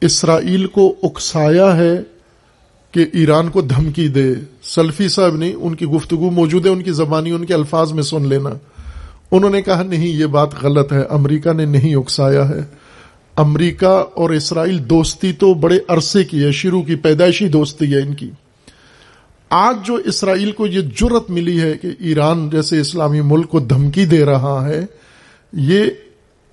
اسرائیل 0.00 0.66
کو 0.66 0.94
اکسایا 1.02 1.76
ہے 1.76 2.00
کہ 2.92 3.06
ایران 3.12 3.48
کو 3.48 3.60
دھمکی 3.60 4.08
دے۔ 4.08 4.34
سلفی 4.62 5.08
صاحب 5.08 5.36
نے 5.36 5.52
ان 5.60 5.74
کی 5.74 5.86
گفتگو 5.86 6.30
موجود 6.30 6.66
ہے، 6.66 6.70
ان 6.70 6.82
کی 6.82 6.90
زبانی، 6.90 7.30
ان 7.30 7.44
کے 7.44 7.54
الفاظ 7.54 7.92
میں 7.92 8.02
سن 8.02 8.28
لینا۔ 8.28 8.50
انہوں 9.30 9.50
نے 9.50 9.62
کہا، 9.62 9.82
نہیں، 9.82 10.08
یہ 10.08 10.26
بات 10.26 10.48
غلط 10.62 10.92
ہے۔ 10.92 11.02
امریکہ 11.10 11.52
نے 11.52 11.64
نہیں 11.64 11.94
اکسایا 11.94 12.48
ہے۔ 12.48 12.60
امریکہ 13.36 14.04
اور 14.14 14.30
اسرائیل 14.30 14.90
دوستی 14.90 15.32
تو 15.32 15.54
بڑے 15.54 15.78
عرصے 15.88 16.24
کی 16.24 16.44
ہے، 16.44 16.52
شروع 16.52 16.82
کی 16.82 16.94
پیدائشی 16.94 17.48
دوستی 17.48 17.94
ہے 17.94 18.00
ان 18.00 18.14
کی۔ 18.14 18.30
آج 19.50 19.76
جو 19.86 19.94
اسرائیل 19.94 20.52
کو 20.52 20.66
یہ 20.66 20.80
جرت 20.80 21.30
ملی 21.30 21.60
ہے 21.60 21.74
کہ 21.82 21.88
ایران 21.98 22.50
جیسے 22.50 22.80
اسلامی 22.80 23.20
ملک 23.20 23.48
کو 23.48 23.60
دھمکی 23.60 24.04
دے 24.04 24.24
رہا 24.24 24.68
ہے 24.68 24.86
یہ 25.52 25.84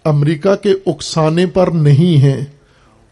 امریکہ 0.03 0.55
کے 0.55 0.73
اکسانے 0.85 1.45
پر 1.45 1.67
نہیں 1.67 2.21
ہے۔ 2.21 2.45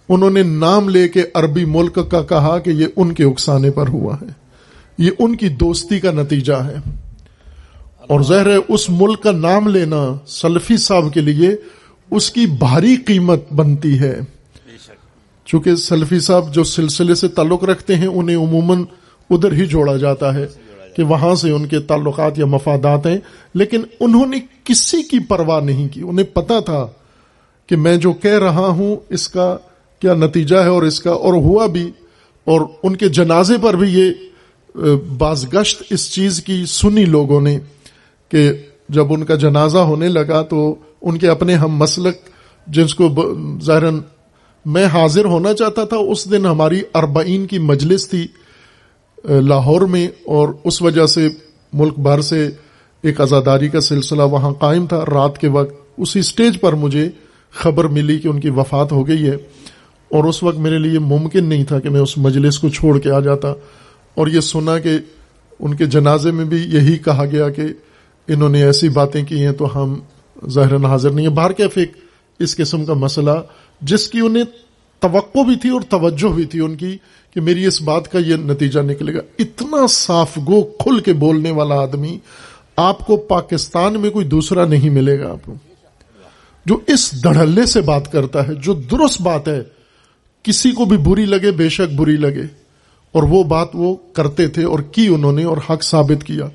انہوں 0.09 0.29
نے 0.29 0.43
نام 0.43 0.89
لے 0.89 1.09
کے 1.09 1.23
عربی 1.33 1.65
ملک 1.65 1.99
کا 2.11 2.21
کہا 2.21 2.59
کہ 2.59 2.69
یہ 2.69 2.85
ان 2.95 3.13
کے 3.13 3.23
اکسانے 3.23 3.71
پر 3.71 3.87
ہوا 3.87 4.15
ہے۔ 4.21 4.27
یہ 4.97 5.11
ان 5.19 5.35
کی 5.35 5.49
دوستی 5.49 5.99
کا 5.99 6.11
نتیجہ 6.11 6.53
ہے۔ 6.53 6.75
اور 8.07 8.21
ظاہر 8.21 8.47
ہے 8.47 8.57
اس 8.67 8.89
ملک 8.89 9.23
کا 9.23 9.31
نام 9.31 9.67
لینا 9.67 10.17
سلفی 10.27 10.77
صاحب 10.77 11.13
کے 11.13 11.21
لیے 11.21 11.49
اس 12.11 12.31
کی 12.31 12.45
بھاری 12.45 12.95
قیمت 12.95 13.53
بنتی 13.53 13.99
ہے۔ 13.99 14.19
چونکہ 15.45 15.75
سلفی 15.75 16.19
صاحب 16.19 16.53
جو 16.53 16.63
سلسلے 16.63 17.15
سے 17.15 17.27
تعلق 17.27 17.63
رکھتے 17.63 17.95
ہیں 17.95 18.07
انہیں 18.07 18.37
عموماً 18.37 18.83
ادھر 19.33 19.51
ہی 19.51 19.65
جوڑا 19.65 19.97
جاتا 19.97 20.33
ہے 20.33 20.47
کہ 20.95 21.03
وہاں 21.03 21.35
سے 21.35 21.51
ان 21.51 21.65
کے 21.65 21.79
تعلقات 21.79 22.39
یا 22.39 22.45
مفادات 22.45 23.07
ہیں، 23.07 23.17
لیکن 23.53 23.81
انہوں 23.99 24.25
نے 24.25 24.39
کسی 24.63 25.01
کی 25.03 25.19
پرواہ 25.19 25.61
نہیں 25.61 25.87
کی۔ 25.87 26.01
انہیں 26.01 26.35
پتا 26.35 26.59
تھا 26.59 26.87
کہ 27.67 27.75
میں 27.75 27.97
جو 27.97 28.13
کہہ 28.13 28.39
رہا 28.39 28.67
ہوں، 28.67 28.95
اس 29.09 29.29
کا 29.29 29.57
کیا 29.99 30.13
نتیجہ 30.13 30.55
ہے 30.55 30.67
اور 30.67 30.83
اس 30.83 30.99
کا، 30.99 31.11
اور 31.11 31.33
ہوا 31.33 31.65
بھی۔ 31.65 31.91
اور 32.45 32.61
ان 32.83 32.95
کے 32.95 33.09
جنازے 33.09 33.53
پر 33.61 33.73
بھی 33.73 33.89
یہ 33.89 34.11
بازگشت 35.17 35.83
اس 35.89 36.11
چیز 36.11 36.43
کی 36.43 36.63
سنی 36.67 37.05
لوگوں 37.05 37.41
نے 37.41 37.59
کہ 38.29 38.51
جب 38.89 39.13
ان 39.13 39.23
کا 39.25 39.35
جنازہ 39.35 39.77
ہونے 39.77 40.07
لگا 40.07 40.41
تو 40.41 40.75
ان 41.01 41.17
کے 41.17 41.29
اپنے 41.29 41.55
ہم 41.55 41.75
مسلک 41.77 42.17
جس 42.67 42.95
کو 42.95 43.35
ظاہر 43.63 43.83
میں 44.65 44.85
حاضر 44.85 45.25
ہونا 45.25 45.53
چاہتا 45.53 45.83
تھا، 45.83 45.97
اس 45.97 46.31
دن 46.31 46.45
ہماری 46.45 46.81
اربعین 46.95 47.45
کی 47.45 47.59
مجلس 47.59 48.09
تھی۔ 48.09 48.27
لاہور 49.24 49.82
میں 49.82 50.08
اور 50.25 50.50
اس 50.63 50.82
وجہ 50.82 51.06
سے 51.06 51.30
ملک 51.74 52.00
بھر 52.00 52.22
سے 52.22 52.50
ایک 53.01 53.22
آزاداری 53.22 53.70
کا 53.70 53.82
سلسلہ 53.82 54.24
وہاں 54.24 54.53
قائم 54.53 54.86
تھا۔ 54.86 55.03
رات 55.13 55.38
کے 55.38 55.48
وقت 55.48 55.74
اسی 55.98 56.22
سٹیج 56.22 56.62
پر 56.62 56.74
مجھے 56.74 57.10
خبر 57.51 57.84
ملی 57.86 58.20
کہ 58.20 58.27
ان 58.27 58.39
کی 58.39 58.50
وفات 58.50 58.92
ہو 58.92 59.08
گئی 59.08 59.24
ہے 59.24 59.36
اور 60.10 60.24
اس 60.24 60.44
وقت 60.44 60.58
میرے 60.58 60.77
لیے 60.77 61.00
ممکن 61.00 61.46
نہیں 61.46 61.63
تھا 61.63 61.80
کہ 61.80 61.89
میں 61.89 62.01
اس 62.01 62.18
مجلس 62.18 62.60
کو 62.60 62.70
چھوڑ 62.70 63.00
کے 63.00 63.12
آ 63.12 63.20
جاتا۔ 63.20 63.50
اور 64.15 64.27
یہ 64.27 64.39
سنا 64.39 64.80
کہ 64.80 64.98
ان 65.60 65.74
کے 65.75 65.86
جنازے 65.86 66.32
میں 66.32 66.46
بھی 66.46 66.58
یہی 66.58 66.98
کہا 66.98 67.25
گیا 67.25 67.50
کہ 67.50 67.63
انہوں 68.27 68.50
نے 68.50 68.63
ایسی 68.63 68.89
باتیں 68.89 69.25
کی 69.25 69.46
ہیں 69.46 69.51
تو 69.51 69.84
ہم 69.84 70.00
ظاہر 70.50 70.75
حاضر 70.75 71.10
نہیں 71.10 71.27
ہیں۔ 71.27 71.34
باہر 71.34 71.51
کیف 71.51 71.77
ایک 71.77 71.92
اس 72.39 72.56
قسم 72.56 72.86
کا 72.86 72.94
مسئلہ 72.94 73.32
جس 73.82 74.08
کی 74.08 74.20
انہیں 74.20 74.44
توقع 75.03 75.39
بھی 75.39 75.55
تھی 75.55 75.69
اور 75.69 75.81
توجہ 75.89 76.33
بھی 76.33 76.45
تھی 76.45 76.60
ان 76.60 76.75
کی 76.75 76.98
کہ 77.33 77.41
میری 77.41 77.65
اس 77.65 77.81
بات 77.81 78.12
کا 78.12 78.19
یہ 78.19 78.36
نتیجہ 78.36 78.79
نکلے 78.79 79.13
گا۔ 79.13 79.19
اتنا 79.39 79.88
صاف 79.89 80.38
گو 80.38 80.63
کھل 80.63 81.00
کے 81.00 81.13
بولنے 81.13 81.51
والا 81.51 81.75
آدمی 81.75 82.19
آپ 82.75 83.00
کو 83.00 83.17
پاکستان 83.17 84.01
میں 84.01 84.10
کوئی 84.10 84.25
دوسرا 84.25 84.65
نہیں 84.65 84.89
ملے 84.89 85.19
گا 85.19 85.31
آپ 85.31 85.45
کو۔ 85.45 85.53
جو 86.65 86.79
اس 86.88 87.24
دڑھلے 87.24 87.65
سے 87.65 87.81
بات 87.81 88.12
کرتا 88.12 88.48
ہے، 88.48 88.55
جو 88.55 88.74
درست 88.74 89.22
بات 89.22 89.48
ہے، 89.48 89.63
کسی 90.43 90.72
کو 90.72 90.86
بھی 90.86 90.98
بری 90.98 91.25
لگے، 91.25 91.51
بے 91.51 91.69
شک 91.69 91.93
بری 91.95 92.17
لگے۔ 92.17 92.43
اور 93.12 93.24
وہ 93.24 93.43
بات 93.43 93.67
وہ 93.74 93.95
کرتے 94.13 94.48
تھے 94.48 94.63
اور 94.63 94.79
کی 94.79 95.07
انہوں 95.07 95.31
نے 95.31 95.43
اور 95.43 95.57
حق 95.69 95.83
ثابت 95.83 96.24
کیا۔ 96.24 96.45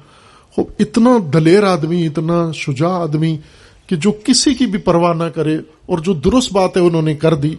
خوب 0.53 0.67
اتنا 0.79 1.11
دلیر 1.33 1.65
آدمی، 1.65 2.07
اتنا 2.07 2.53
شجاع 2.55 2.91
آدمی 2.91 3.39
کہ 3.87 3.97
جو 3.97 4.13
کسی 4.25 4.55
کی 4.55 4.67
بھی 4.67 4.79
پرواہ 4.79 5.13
نہ 5.13 5.25
کرے 5.25 5.57
اور 5.87 5.99
جو 5.99 6.13
درست 6.13 6.53
بات 6.53 6.77
ہے 6.77 6.83
انہوں 6.83 7.03
نے 7.03 7.15
کر 7.15 7.35
دی 7.35 7.55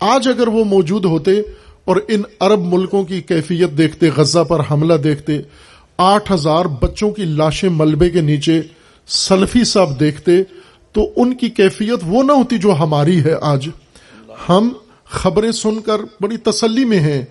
آج 0.00 0.28
اگر 0.28 0.48
وہ 0.48 0.64
موجود 0.64 1.04
ہوتے 1.04 1.30
اور 1.84 1.96
ان 2.08 2.22
عرب 2.40 2.60
ملکوں 2.64 3.04
کی 3.04 3.20
کیفیت 3.20 3.78
دیکھتے، 3.78 4.10
غزہ 4.16 4.44
پر 4.44 4.60
حملہ 4.70 4.94
دیکھتے، 4.94 5.38
آٹھ 5.98 6.32
ہزار 6.32 6.64
بچوں 6.64 7.10
کی 7.10 7.24
لاشیں 7.24 7.68
ملبے 7.68 8.10
کے 8.10 8.20
نیچے 8.20 8.62
سلفی 9.06 9.64
صاحب 9.64 10.00
دیکھتے، 10.00 10.32
تو 10.92 11.12
ان 11.16 11.34
کی 11.34 11.48
کیفیت 11.48 11.98
وہ 12.06 12.22
نہ 12.22 12.32
ہوتی 12.32 12.58
جو 12.58 12.72
ہماری 12.72 13.24
ہے 13.24 13.34
آج۔ 13.40 13.68
ہم 14.48 14.68
خبریں 15.04 15.52
سن 15.52 15.80
کر 15.80 16.00
بڑی 16.20 16.36
تسلی 16.36 16.84
میں 16.84 17.00
ہیں 17.00 17.22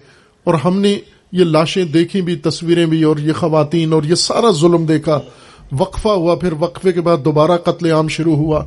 اور 0.44 0.54
ہم 0.54 0.80
نے 0.80 1.00
یہ 1.32 1.44
لاشیں 1.44 1.84
دیکھی 1.84 2.22
بھی، 2.22 2.36
تصویریں 2.36 2.86
بھی 2.86 3.04
اور 3.04 3.18
یہ 3.18 3.34
خواتین 3.34 3.94
اور 3.94 4.04
یہ 4.04 4.16
سارا 4.16 4.52
ظلم 4.52 4.86
دیکھا۔ 4.86 5.20
وقفہ 5.72 6.10
ہوا، 6.10 6.36
پھر 6.36 6.54
وقفے 6.60 6.92
کے 6.92 7.02
بعد 7.02 7.18
دوبارہ 7.26 7.58
قتل 7.58 7.92
عام 7.92 8.08
شروع 8.08 8.36
ہوا۔ 8.36 8.66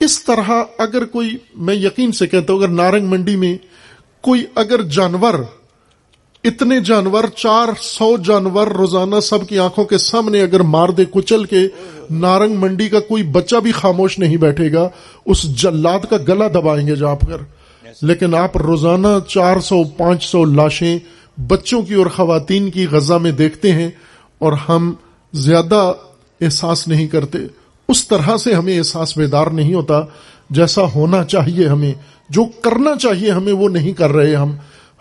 اس 0.00 0.24
طرح 0.24 0.50
اگر 0.78 1.04
کوئی 1.04 1.36
میں 1.54 1.74
یقین 1.74 2.12
سے 2.12 2.26
کہتا 2.26 2.52
ہوں، 2.52 2.60
اگر 2.60 2.68
نارنگ 2.68 3.08
منڈی 3.08 3.36
میں 3.36 3.56
کوئی 4.20 4.44
اگر 4.54 4.82
جانور، 4.82 5.34
اتنے 6.44 6.80
جانور، 6.80 7.24
چار 7.24 7.68
سو 7.82 8.16
جانور 8.16 8.66
روزانہ 8.66 9.20
سب 9.20 9.48
کی 9.48 9.58
آنکھوں 9.58 9.84
کے 9.84 9.98
سامنے 9.98 10.42
اگر 10.42 10.60
مار 10.60 10.88
دے 10.88 11.04
کچل 11.10 11.44
کے، 11.44 11.68
نارنگ 12.10 12.54
منڈی 12.54 12.88
کا 12.88 13.00
کوئی 13.00 13.22
بچہ 13.22 13.56
بھی 13.56 13.72
خاموش 13.72 14.18
نہیں 14.18 14.36
بیٹھے 14.36 14.72
گا، 14.72 14.88
اس 15.26 15.42
جلاد 15.42 15.98
کا 16.10 16.16
گلا 16.28 16.48
دبائیں 16.48 16.86
گے 16.86 16.96
جہاں 16.96 17.14
پر۔ 17.14 17.36
لیکن 18.02 18.34
آپ 18.34 18.56
روزانہ 18.56 19.08
چار 19.28 19.60
سو، 19.60 19.84
پانچ 19.84 20.24
سو 20.24 20.44
لاشیں 20.44 20.98
بچوں 21.40 21.82
کی 21.82 21.94
اور 21.94 22.06
خواتین 22.06 22.70
کی 22.70 22.86
غزہ 22.90 23.14
میں 23.14 23.32
دیکھتے 23.32 23.72
ہیں 23.72 23.90
اور 24.38 24.52
ہم 24.52 24.94
زیادہ 25.32 25.92
احساس 26.40 26.88
نہیں 26.88 27.06
کرتے۔ 27.06 27.38
اس 27.88 28.08
طرح 28.08 28.36
سے 28.36 28.54
ہمیں 28.54 28.78
احساس 28.78 29.18
بیدار 29.18 29.46
نہیں 29.46 29.74
ہوتا 29.74 30.02
جیسا 30.50 30.82
ہونا 30.94 31.24
چاہیے 31.24 31.66
ہمیں۔ 31.68 31.94
جو 32.28 32.44
کرنا 32.44 32.96
چاہیے 32.96 33.30
ہمیں 33.30 33.52
وہ 33.52 33.68
نہیں 33.68 33.92
کر 33.92 34.10
رہے 34.10 34.34
ہم۔ 34.34 34.52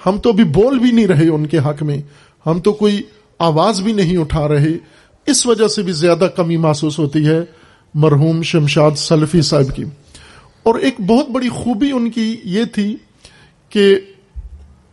ہم 0.06 0.18
تو 0.18 0.32
بھی 0.32 0.44
بول 0.44 0.80
بھی 0.80 0.92
نہیں 0.92 1.08
رہے 1.08 1.30
ان 1.30 1.46
کے 1.46 1.60
حق 1.60 1.84
میں۔ 1.84 1.98
ہم 2.46 2.60
تو 2.60 2.74
کوئی 2.74 3.02
آواز 3.40 3.82
بھی 3.82 3.94
نہیں 3.94 4.18
اٹھا 4.18 4.48
رہے۔ 4.48 4.72
اس 5.26 5.46
وجہ 5.46 5.68
سے 5.68 5.82
بھی 5.82 5.92
زیادہ 5.92 6.28
کمی 6.36 6.58
محسوس 6.58 7.00
ہوتی 7.00 7.28
ہے 7.28 7.40
مرحوم 7.94 8.42
شمشاد 8.42 8.92
سلفی 8.98 9.42
صاحب 9.42 9.76
کی۔ 9.76 9.84
اور 10.64 10.76
ایک 10.76 11.02
بہت 11.08 11.30
بڑی 11.30 11.50
خوبی 11.50 11.92
ان 11.92 12.12
کی 12.12 12.36
یہ 12.44 12.64
تھی 12.64 12.98
کہ 13.70 13.96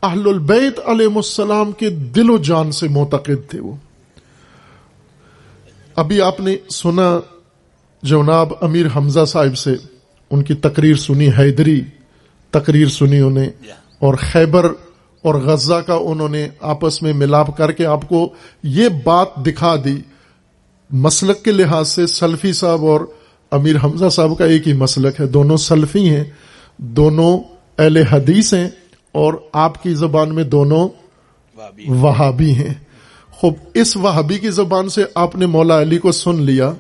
اہل 0.02 0.28
البیت 0.28 0.80
علیہ 0.86 1.16
السلام 1.16 1.72
کے 1.72 1.90
دل 1.90 2.30
و 2.30 2.36
جان 2.36 2.72
سے 2.72 2.88
معتقد 2.88 3.50
تھے 3.50 3.60
وہ۔ 3.60 3.74
ابھی 5.96 6.20
آپ 6.20 6.40
نے 6.40 6.56
سنا 6.70 7.20
جناب 8.02 8.52
امیر 8.60 8.86
حمزہ 8.96 9.24
صاحب 9.24 9.56
سے 9.56 9.70
ان 10.30 10.42
کی 10.42 10.54
تقریر 10.54 10.96
سنی 10.96 11.30
حیدری 11.38 11.80
تقریر 12.50 12.88
سنی 12.88 13.20
انہیں 13.20 13.50
اور 13.98 14.14
خیبر 14.14 14.72
اور 15.22 15.34
غزہ 15.34 15.74
کا 15.74 15.94
انہوں 15.94 16.28
نے 16.28 16.48
آپس 16.60 17.02
میں 17.02 17.12
ملاپ 17.12 17.56
کر 17.56 17.72
کے 17.72 17.86
آپ 17.86 18.08
کو 18.08 18.28
یہ 18.62 18.88
بات 19.04 19.26
دکھا 19.46 19.76
دی۔ 19.84 20.00
مسلک 20.90 21.44
کے 21.44 21.52
لحاظ 21.52 21.88
سے 21.88 22.06
سلفی 22.06 22.52
صاحب 22.52 22.84
اور 22.84 23.00
امیر 23.50 23.76
حمزہ 23.84 24.08
صاحب 24.08 24.38
کا 24.38 24.44
ایک 24.44 24.68
ہی 24.68 24.72
مسلک 24.72 25.20
ہے۔ 25.20 25.26
دونوں 25.26 25.56
سلفی 25.56 26.08
ہیں 26.10 26.24
دونوں 26.78 27.38
اہل 27.78 27.96
حدیث 27.96 28.54
ہیں 28.54 28.68
اور 29.12 29.34
آپ 29.52 29.82
کی 29.82 29.94
زبان 29.94 30.34
میں 30.34 30.44
دونوں 30.44 30.88
وہابی 31.88 32.54
ہیں۔ 32.54 32.74
خوب 33.30 33.54
اس 33.74 33.96
وہابی 33.96 34.38
کی 34.38 34.50
زبان 34.50 34.88
سے 34.88 35.04
آپ 35.14 35.36
نے 35.36 35.46
مولا 35.46 35.80
علی 35.80 35.98
کو 35.98 36.12
سن 36.12 36.42
لیا 36.42 36.72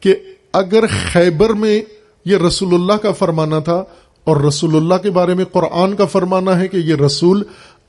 کہ 0.00 0.14
اگر 0.52 0.84
خیبر 1.12 1.50
میں 1.50 1.82
یہ 2.24 2.36
رسول 2.36 2.74
اللہ 2.74 2.92
کا 2.92 3.12
فرمانا 3.12 3.58
تھا 3.58 3.84
اور 4.24 4.36
رسول 4.36 4.76
اللہ 4.76 4.94
کے 4.94 5.10
بارے 5.10 5.34
میں 5.34 5.44
قرآن 5.44 5.96
کا 5.96 6.06
فرمانا 6.06 6.60
ہے 6.60 6.68
کہ 6.68 6.76
یہ 6.76 6.94
رسول 6.94 7.42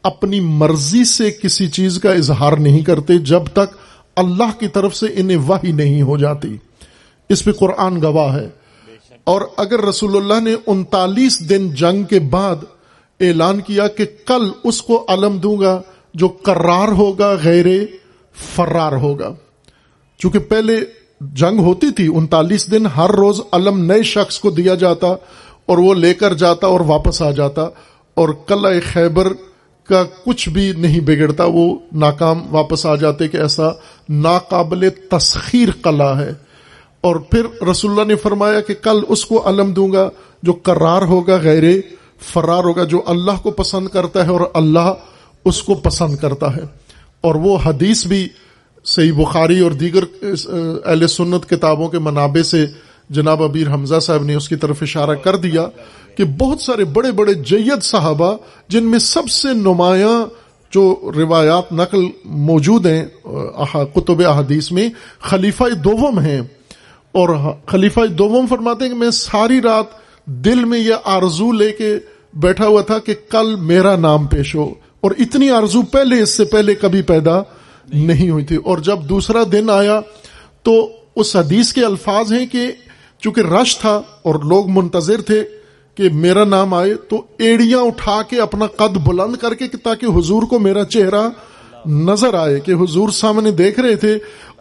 اپنی 0.04 0.40
مرضی 0.40 1.04
سے 1.04 1.32
کسی 1.32 1.68
چیز 1.68 2.00
کا 2.00 2.12
اظہار 2.12 2.58
نہیں 2.58 2.82
کرتے 2.82 3.18
جب 3.18 3.44
تک 3.54 3.76
اللہ 4.16 4.60
کی 4.60 4.68
طرف 4.68 4.96
سے 4.96 5.06
انہیں 5.16 5.38
وحی 5.38 5.72
نہیں 5.72 6.02
ہو 6.02 6.18
جاتی۔ 6.18 6.58
اس 7.30 7.44
پہ 7.44 7.52
قرآن 7.52 8.02
گواہ 8.02 8.36
ہے۔ 8.36 8.50
اور 9.24 9.42
اگر 9.58 9.86
رسول 9.86 10.16
اللہ 10.16 10.50
نے 10.50 10.56
انتالیس 10.68 11.50
دن 11.50 11.70
جنگ 11.70 12.04
کے 12.04 12.20
بعد 12.20 12.56
اعلان 13.20 13.62
کیا 13.62 13.88
کہ 13.88 14.06
کل 14.26 14.52
اس 14.64 14.82
کو 14.82 15.06
علم 15.08 15.38
دوں 15.38 15.60
گا 15.60 15.82
جو 16.14 16.28
قرار 16.28 16.88
ہوگا 16.88 17.34
غیر 17.44 17.66
فرار 18.56 18.92
ہوگا۔ 18.92 19.36
چونکہ 20.18 20.40
پہلے 20.40 20.82
جنگ 21.22 21.60
ہوتی 21.60 21.92
تھی، 21.92 22.08
انتالیس 22.16 22.72
دن 22.72 22.86
ہر 22.86 23.10
روز 23.10 23.42
علم 23.52 23.84
نئے 23.84 24.04
شخص 24.04 24.40
کو 24.40 24.50
دیا 24.50 24.76
جاتا 24.76 25.08
اور 25.66 25.78
وہ 25.78 25.94
لے 25.94 26.14
کر 26.14 26.34
جاتا 26.34 26.68
اور 26.68 26.80
واپس 26.80 27.22
آ 27.22 27.32
جاتا 27.32 27.62
اور 28.14 28.30
قلعہ 28.46 28.74
خیبر 28.94 29.34
کا 29.90 30.04
کچھ 30.26 30.50
بھی 30.50 30.72
نہیں 30.78 31.00
بگڑتا، 31.00 31.44
وہ 31.46 31.76
ناکام 31.92 32.56
واپس 32.56 32.86
آ 32.86 32.96
جاتے 32.96 33.28
کہ 33.28 33.38
ایسا 33.38 33.70
ناقابل 34.10 34.90
تسخیر 34.90 35.70
قلعہ 35.82 36.20
ہے۔ 36.20 36.32
اور 37.02 37.16
پھر 37.16 37.64
رسول 37.64 37.92
اللہ 37.92 38.04
نے 38.04 38.16
فرمایا 38.16 38.60
کہ 38.60 38.74
کل 38.82 39.00
اس 39.08 39.26
کو 39.26 39.50
علم 39.50 39.74
دوں 39.74 39.92
گا 39.92 40.10
جو 40.44 40.54
قرار 40.54 41.02
ہوگا، 41.02 41.36
غیر 41.36 41.64
فرار 42.20 42.64
ہوگا، 42.64 42.84
جو 42.84 43.02
اللہ 43.06 43.32
کو 43.44 43.52
پسند 43.52 43.88
کرتا 43.88 44.26
ہے 44.26 44.32
اور 44.32 44.42
اللہ 44.54 44.94
اس 45.46 45.64
کو 45.64 45.76
پسند 45.76 46.16
کرتا 46.16 46.56
ہے۔ 46.56 46.62
اور 47.22 47.36
وہ 47.36 47.58
حدیث 47.66 48.08
بھی 48.08 48.28
صحیح 48.84 49.12
بخاری 49.14 49.60
اور 49.60 49.72
دیگر 49.72 50.04
اہل 50.86 51.08
سنت 51.08 51.50
کتابوں 51.50 51.90
کے 51.90 52.00
منابع 52.00 52.42
سے 52.42 52.66
جناب 53.10 53.44
ابیر 53.44 53.68
حمزہ 53.68 54.00
صاحب 54.00 54.24
نے 54.24 54.36
اس 54.36 54.50
کی 54.50 54.56
طرف 54.56 54.78
اشارہ 54.82 55.16
کر 55.16 55.36
دیا 55.36 55.68
کہ 56.18 56.24
بہت 56.24 56.62
سارے 56.62 56.84
بڑے 56.84 57.12
بڑے 57.12 57.34
جید 57.34 57.84
صحابہ 57.84 58.38
جن 58.68 58.86
میں 58.86 59.00
سب 59.00 59.30
سے 59.30 59.54
نمایاں 59.54 60.26
جو 60.72 61.12
روایات 61.16 61.74
نقل 61.74 62.06
موجود 62.26 62.86
ہیں 62.86 63.06
قطب 63.94 64.28
احادیث 64.28 64.72
میں، 64.72 64.90
خلیفہ 65.22 65.64
دوم 65.64 66.20
ہیں۔ 66.20 66.42
اور 67.12 67.54
خلیفہ 67.66 68.06
دوم 68.06 68.46
فرماتے 68.50 68.86
ہیں 68.86 68.92
کہ 68.92 68.98
میں 68.98 69.12
ساری 69.12 69.62
رات 69.62 69.86
دل 70.26 70.66
میں 70.66 70.80
یہ 70.80 70.94
آرزو 71.04 71.52
لے 71.52 71.72
کے 71.72 71.96
بیٹھا 72.34 72.68
ہوا 72.68 72.82
تھا 72.82 73.00
کہ 73.00 73.14
کل 73.30 73.56
میرا 73.56 73.96
نام 73.96 74.28
پیش 74.28 74.56
ہو۔ 74.56 74.74
اور 75.02 75.12
اتنی 75.20 75.50
آرزو 75.50 75.82
پہلے، 75.82 76.22
اس 76.22 76.30
سے 76.30 76.46
پہلے 76.46 76.76
کبھی 76.76 77.02
پیدا 77.02 77.42
نہیں. 77.94 78.30
ہوئی 78.30 78.46
تھی۔ 78.46 78.56
اور 78.56 78.78
جب 78.78 79.00
دوسرا 79.10 79.44
دن 79.52 79.70
آیا 79.70 80.02
تو 80.64 80.90
اس 81.16 81.36
حدیث 81.36 81.74
کے 81.74 81.86
الفاظ 81.86 82.34
ہیں 82.34 82.46
کہ 82.46 82.72
چونکہ 83.20 83.42
رش 83.42 83.78
تھا 83.78 84.02
اور 84.22 84.36
لوگ 84.36 84.70
منتظر 84.70 85.22
تھے 85.22 85.44
کہ 85.96 86.10
میرا 86.14 86.44
نام 86.44 86.74
آئے، 86.74 86.94
تو 86.94 87.24
ایڑیاں 87.38 87.80
اٹھا 87.80 88.22
کے 88.22 88.42
اپنا 88.42 88.66
قد 88.66 88.98
بلند 88.98 89.36
کر 89.36 89.54
کے 89.54 89.68
تاکہ 89.68 90.06
حضور 90.06 90.44
کو 90.44 90.60
میرا 90.60 90.86
چہرہ 90.86 91.30
نظر 91.86 92.34
آئے 92.34 92.60
کہ 92.60 92.72
حضور 92.72 93.10
سامنے 93.10 93.52
دیکھ 93.52 93.80
رہے 93.80 93.96
تھے 93.96 94.14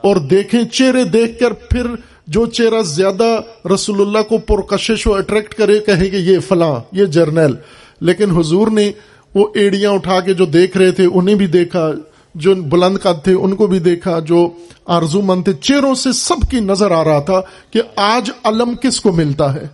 اور 0.02 0.16
دیکھیں، 0.16 0.64
چہرے 0.64 1.04
دیکھ 1.04 1.40
کر 1.40 1.52
پھر 1.52 1.86
جو 2.26 2.46
چہرہ 2.46 2.82
زیادہ 2.82 3.40
رسول 3.74 4.00
اللہ 4.00 4.22
کو 4.28 4.38
پرکشش 4.38 5.06
و 5.06 5.14
اٹریکٹ 5.14 5.54
کرے، 5.54 5.78
کہیں 5.78 6.10
کہ 6.10 6.16
یہ 6.16 6.38
فلاں، 6.38 6.80
یہ 6.92 7.04
جرنیل۔ 7.04 7.54
لیکن 8.00 8.30
حضور 8.30 8.68
نے 8.68 8.92
وہ 9.34 9.48
ایڑیاں 9.54 9.90
اٹھا 9.90 10.20
کے 10.20 10.34
جو 10.34 10.44
دیکھ 10.44 10.76
رہے 10.76 10.90
تھے، 10.90 11.06
انہیں 11.06 11.34
بھی 11.34 11.46
دیکھا۔ 11.46 11.90
جو 12.34 12.54
بلند 12.54 12.98
قد 13.02 13.24
تھے 13.24 13.32
ان 13.32 13.56
کو 13.56 13.66
بھی 13.66 13.78
دیکھا، 13.78 14.18
جو 14.18 14.50
آرزو 14.86 15.22
مند 15.22 15.44
تھے، 15.44 15.52
چہروں 15.52 15.94
سے 15.94 16.12
سب 16.12 16.50
کی 16.50 16.60
نظر 16.60 16.90
آ 16.90 17.04
رہا 17.04 17.20
تھا 17.20 17.40
کہ 17.70 17.82
آج 17.96 18.30
علم 18.44 18.74
کس 18.74 19.00
کو 19.00 19.12
ملتا 19.12 19.54
ہے۔ 19.54 19.68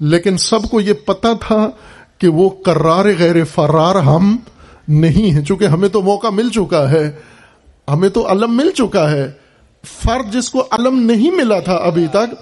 لیکن 0.00 0.36
سب 0.36 0.62
کو 0.70 0.80
یہ 0.80 0.92
پتا 0.92 1.32
تھا 1.32 1.70
کہ 2.18 2.28
وہ 2.28 2.48
کرار 2.48 3.04
غیر 3.18 3.44
فرار 3.44 3.94
ہم 3.94 4.36
نہیں 4.88 5.30
ہیں، 5.30 5.44
چونکہ 5.44 5.64
ہمیں 5.64 5.88
تو 5.88 6.02
موقع 6.02 6.26
مل 6.26 6.48
چکا 6.48 6.90
ہے۔ 6.90 7.12
ہمیں 7.88 8.08
تو 8.08 8.30
علم 8.30 8.56
مل 8.56 8.70
چکا 8.70 9.10
ہے۔ 9.10 9.30
فرد 9.84 10.32
جس 10.32 10.50
کو 10.50 10.66
علم 10.70 11.10
نہیں 11.10 11.30
ملا 11.30 11.60
تھا 11.60 11.74
ابھی 11.74 12.06
تک، 12.06 12.34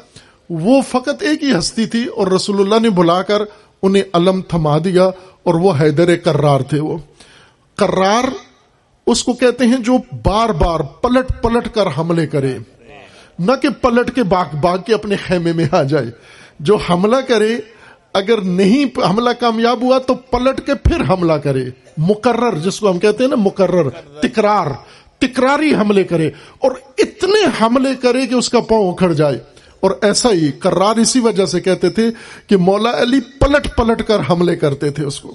وہ 0.51 0.81
فقط 0.89 1.23
ایک 1.23 1.43
ہی 1.43 1.59
ہستی 1.59 1.87
تھی 1.87 2.05
اور 2.05 2.27
رسول 2.27 2.61
اللہ 2.61 2.81
نے 2.83 2.91
بلا 2.91 3.23
کر 3.23 3.43
انہیں 3.83 4.03
علم 4.13 4.43
تھما 4.43 4.79
دیا 4.79 5.05
اور 5.43 5.55
وہ 5.55 5.73
حیدر 5.81 6.17
کرار 6.17 6.61
تھے 6.61 6.81
وہ۔ 6.81 6.99
کرار 7.77 8.25
اس 9.09 9.25
کو 9.25 9.33
کہتے 9.33 9.67
ہیں 9.67 9.77
جو 9.77 9.93
بار 10.25 10.49
بار 10.49 10.81
پلٹ 10.81 11.43
پلٹ 11.43 11.75
کر 11.75 11.87
حملے 11.99 12.27
کرے۔ 12.27 12.59
نہ 13.39 13.53
کہ 13.63 13.69
پلٹ 13.69 14.15
کے 14.15 14.23
باغ 14.23 14.57
باغ 14.61 14.79
کے 14.87 14.95
اپنے 14.95 15.17
خیمے 15.17 15.53
میں 15.53 15.65
آ 15.71 15.83
جائے۔ 15.83 16.07
جو 16.61 16.77
حملہ 16.77 17.17
کرے، 17.17 17.59
اگر 18.15 18.41
نہیں 18.41 18.85
حملہ 19.11 19.31
کامیاب 19.41 19.83
ہوا 19.83 19.99
تو 19.99 20.15
پلٹ 20.15 20.67
کے 20.67 20.75
پھر 20.75 21.03
حملہ 21.09 21.33
کرے۔ 21.33 21.65
مقرر، 21.97 22.59
جس 22.59 22.81
کو 22.81 22.91
ہم 22.91 22.99
کہتے 22.99 23.25
ہیں 23.25 23.31
نا 23.31 23.37
مقرر، 23.37 23.91
تکرار، 24.21 24.67
تکراری 25.19 25.75
حملے 25.75 26.05
کرے۔ 26.05 26.31
اور 26.59 26.71
اتنے 26.99 27.65
حملے 27.65 27.91
کرے 28.03 28.27
کہ 28.27 28.35
اس 28.35 28.51
کا 28.51 28.61
پاؤں 28.61 28.93
اکھڑ 28.93 29.13
جائے۔ 29.13 29.39
اور 29.81 29.91
ایسا 30.03 30.31
ہی 30.33 30.53
کرار 30.53 30.97
اسی 30.97 31.21
وجہ 31.21 31.47
سے 31.47 31.61
کہتے 31.61 31.89
تھے 31.89 32.11
کہ 32.47 32.57
مولا 32.57 33.03
علی 33.03 33.21
پلٹ 33.21 33.77
پلٹ 33.77 34.03
کر 34.03 34.17
حملے 34.31 34.57
کرتے 34.57 34.91
تھے 34.91 35.05
اس 35.05 35.21
کو۔ 35.21 35.35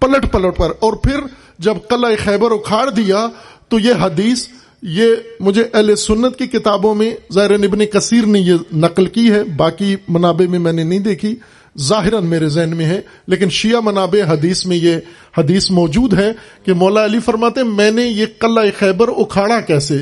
پلٹ 0.00 0.32
پلٹ 0.32 0.56
پر۔ 0.56 0.72
اور 0.80 0.92
پھر 0.92 1.20
جب 1.58 1.74
قلعہ 1.88 2.14
خیبر 2.24 2.50
اکھاڑ 2.50 2.90
دیا، 2.90 3.26
تو 3.68 3.78
یہ 3.78 3.92
حدیث، 4.00 4.48
یہ 4.82 5.06
مجھے 5.40 5.64
اہل 5.74 5.96
سنت 5.96 6.36
کی 6.36 6.46
کتابوں 6.46 6.94
میں 6.94 7.14
ظاہر 7.32 7.50
ابن 7.50 7.86
کثیر 7.86 8.26
نے 8.26 8.40
یہ 8.40 8.54
نقل 8.72 9.06
کی 9.06 9.30
ہے۔ 9.30 9.44
باقی 9.44 9.96
منابع 10.08 10.50
میں 10.50 10.58
میں 10.58 10.72
نے 10.72 10.84
نہیں 10.84 10.98
دیکھی۔ 10.98 11.34
ظاہر 11.78 12.20
میرے 12.20 12.48
ذہن 12.48 12.76
میں 12.76 12.86
ہے، 12.86 13.00
لیکن 13.26 13.50
شیعہ 13.50 13.80
منابع 13.80 14.32
حدیث 14.32 14.66
میں 14.66 14.76
یہ 14.76 14.96
حدیث 15.38 15.70
موجود 15.70 16.14
ہے 16.14 16.32
کہ 16.64 16.72
مولا 16.72 17.04
علی 17.04 17.18
فرماتے 17.20 17.62
میں 17.62 17.90
نے 17.90 18.06
یہ 18.06 18.26
قلعہ 18.38 18.66
خیبر 18.78 19.08
اکھاڑا 19.08 19.60
کیسے؟ 19.60 19.98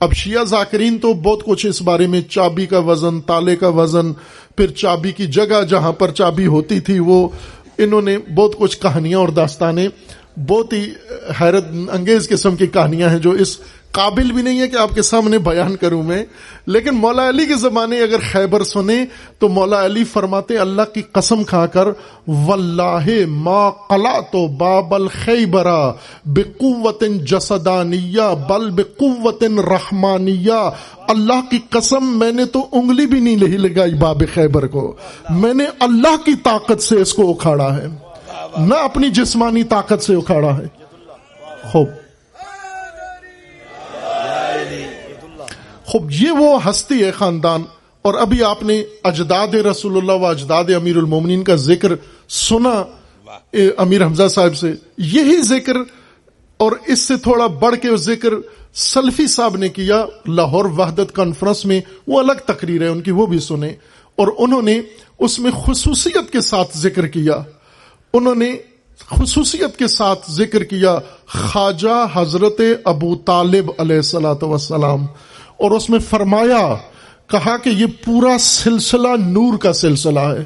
اب 0.00 0.12
شیعہ 0.12 0.44
ذاکرین 0.44 0.98
تو 0.98 1.12
بہت 1.12 1.44
کچھ 1.44 1.66
اس 1.66 1.82
بارے 1.82 2.06
میں، 2.06 2.20
چابی 2.20 2.66
کا 2.66 2.78
وزن، 2.78 3.20
تالے 3.20 3.56
کا 3.56 3.68
وزن، 3.68 4.12
پھر 4.56 4.66
چابی 4.66 5.12
کی 5.12 5.26
جگہ 5.26 5.62
جہاں 5.70 5.92
پر 5.92 6.10
چابی 6.10 6.46
ہوتی 6.46 6.80
تھی، 6.80 6.98
وہ 6.98 7.28
انہوں 7.78 8.02
نے 8.02 8.18
بہت 8.34 8.58
کچھ 8.58 8.78
کہانیاں 8.78 9.18
اور 9.18 9.28
داستانیں 9.28 9.88
بہت 10.48 10.72
ہی 10.72 10.90
حیرت 11.40 11.64
انگیز 11.92 12.28
قسم 12.28 12.56
کی 12.56 12.66
کہانیاں 12.66 13.08
ہیں 13.08 13.18
جو 13.18 13.30
اس 13.30 13.58
قابل 13.90 14.32
بھی 14.32 14.42
نہیں 14.42 14.60
ہے 14.60 14.68
کہ 14.68 14.76
آپ 14.76 14.94
کے 14.94 15.02
سامنے 15.02 15.38
بیان 15.38 15.76
کروں 15.76 16.02
میں۔ 16.02 16.24
لیکن 16.66 16.94
مولا 16.94 17.28
علی 17.28 17.46
کے 17.46 17.54
زمانے 17.54 18.00
اگر 18.00 18.16
خیبر 18.32 18.64
سنے 18.64 19.04
تو 19.38 19.48
مولا 19.48 19.84
علی 19.84 20.04
فرماتے 20.04 20.58
اللہ 20.58 20.82
کی 20.94 21.02
قسم 21.12 21.44
کھا 21.44 21.66
کر، 21.66 21.88
واللہ 22.28 23.26
ما 23.28 23.70
قلع 23.70 24.20
تو 24.20 24.46
بابل 24.46 25.08
خیبرا 25.08 25.92
بقوت 26.24 27.04
جسدانیہ 27.22 28.34
بل 28.48 28.70
بقوت 28.70 29.44
رحمانیہ۔ 29.44 30.70
اللہ 31.08 31.50
کی 31.50 31.58
قسم 31.70 32.18
میں 32.18 32.32
نے 32.32 32.44
تو 32.44 32.66
انگلی 32.72 33.06
بھی 33.06 33.20
نہیں 33.20 33.36
لگائی 33.36 33.94
باب 33.94 34.22
خیبر 34.34 34.66
کو۔ 34.66 34.96
میں 35.30 35.54
نے 35.54 35.64
اللہ 35.80 36.16
کی 36.24 36.32
طاقت 36.44 36.82
سے 36.82 36.96
اس 36.96 37.14
کو 37.14 37.30
اکھاڑا 37.30 37.76
ہے۔ 37.76 38.03
نہ 38.58 38.74
اپنی 38.74 39.10
جسمانی 39.10 39.64
طاقت 39.64 40.02
سے 40.02 40.14
اکھاڑا 40.14 40.58
ہے۔ 40.58 40.64
خوب۔ 41.72 41.88
خوب، 45.84 46.10
یہ 46.10 46.30
وہ 46.30 46.70
ہستی 46.70 47.04
ہے 47.04 47.10
خاندان۔ 47.10 47.62
اور 48.02 48.14
ابھی 48.14 48.42
آپ 48.42 48.62
نے 48.62 48.84
اجداد 49.04 49.54
رسول 49.54 49.96
اللہ 49.96 50.12
و 50.12 50.26
اجداد 50.26 50.64
امیر 50.76 50.96
المومنین 50.96 51.44
کا 51.44 51.54
ذکر 51.54 51.92
سنا 52.28 52.84
امیر 53.76 54.04
حمزہ 54.04 54.28
صاحب 54.28 54.56
سے۔ 54.56 54.72
یہی 54.98 55.42
ذکر 55.42 55.72
اور 56.56 56.72
اس 56.86 57.00
سے 57.00 57.16
تھوڑا 57.16 57.46
بڑھ 57.46 57.76
کے 57.76 57.96
ذکر 57.96 58.30
سلفی 58.74 59.26
صاحب 59.26 59.56
نے 59.56 59.68
کیا 59.68 60.04
لاہور 60.26 60.64
وحدت 60.64 61.12
کانفرنس 61.12 61.66
میں۔ 61.66 61.80
وہ 62.06 62.18
الگ 62.18 62.32
تقریر 62.32 62.82
ہے، 62.82 62.86
ان 62.86 63.00
کی 63.00 63.10
وہ 63.10 63.26
بھی 63.26 63.38
سنے 63.38 63.68
اور 64.16 64.28
انہوں 64.38 64.62
نے 64.62 64.80
اس 65.18 65.38
میں 65.38 65.50
خصوصیت 65.50 66.32
کے 66.32 66.40
ساتھ 66.40 66.78
ذکر 66.78 67.06
کیا۔ 67.06 67.42
انہوں 68.14 68.34
نے 68.34 68.56
خصوصیت 69.10 69.78
کے 69.78 69.86
ساتھ 69.86 70.30
ذکر 70.30 70.64
کیا 70.64 70.98
خواجہ 71.26 72.06
حضرت 72.14 72.60
ابو 72.84 73.14
طالب 73.14 73.70
علیہ 73.78 73.96
السلاۃ 73.96 74.42
وسلام 74.42 75.06
اور 75.56 75.70
اس 75.70 75.90
میں 75.90 75.98
فرمایا، 75.98 76.74
کہا 77.26 77.56
کہ 77.56 77.68
یہ 77.68 77.86
پورا 78.04 78.38
سلسلہ 78.40 79.08
نور 79.26 79.58
کا 79.58 79.72
سلسلہ 79.72 80.20
ہے۔ 80.20 80.44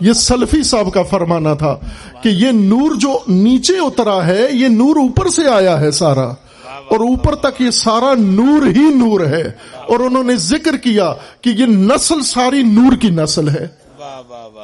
یہ 0.00 0.12
سلفی 0.12 0.62
صاحب 0.62 0.92
کا 0.92 1.02
فرمانا 1.02 1.54
تھا 1.54 1.76
کہ 2.22 2.28
یہ 2.28 2.50
نور 2.50 2.94
جو 2.94 3.18
نیچے 3.28 3.72
اترا 3.72 4.26
ہے، 4.26 4.46
یہ 4.52 4.68
نور 4.68 4.96
اوپر 4.96 5.28
سے 5.28 5.48
آیا 5.48 5.80
ہے 5.80 5.90
سارا۔ 5.90 6.26
اور 6.88 7.00
اوپر 7.00 7.34
تک 7.34 7.60
یہ 7.60 7.70
سارا 7.70 8.14
نور 8.18 8.66
ہی 8.66 8.94
نور 8.94 9.20
ہے۔ 9.20 9.50
اور 9.88 10.00
انہوں 10.00 10.24
نے 10.24 10.36
ذکر 10.36 10.76
کیا 10.76 11.14
کہ 11.40 11.50
یہ 11.50 11.66
نسل 11.66 12.20
ساری 12.20 12.62
نور 12.62 12.96
کی 12.96 13.10
نسل 13.10 13.48
ہے۔ 13.48 13.85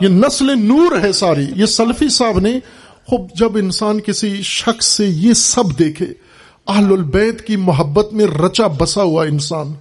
یہ 0.01 0.09
نسل 0.09 0.59
نور 0.59 1.03
ہے 1.03 1.13
ساری۔ 1.13 1.47
یہ 1.57 1.67
سلفی 1.67 2.09
صاحب 2.09 2.39
نے 2.39 2.59
خوب 3.07 3.31
جب 3.35 3.57
انسان 3.57 4.01
کسی 4.01 4.43
شخص 4.43 4.87
سے 4.87 5.07
یہ 5.07 5.33
سب 5.33 5.79
دیکھے، 5.79 6.07
اہل 6.67 6.93
البیت 6.93 7.47
کی 7.47 7.57
محبت 7.57 8.13
میں 8.13 8.27
رچا 8.27 8.67
بسا 8.67 9.03
ہوا 9.03 9.25
انسان۔ 9.25 9.73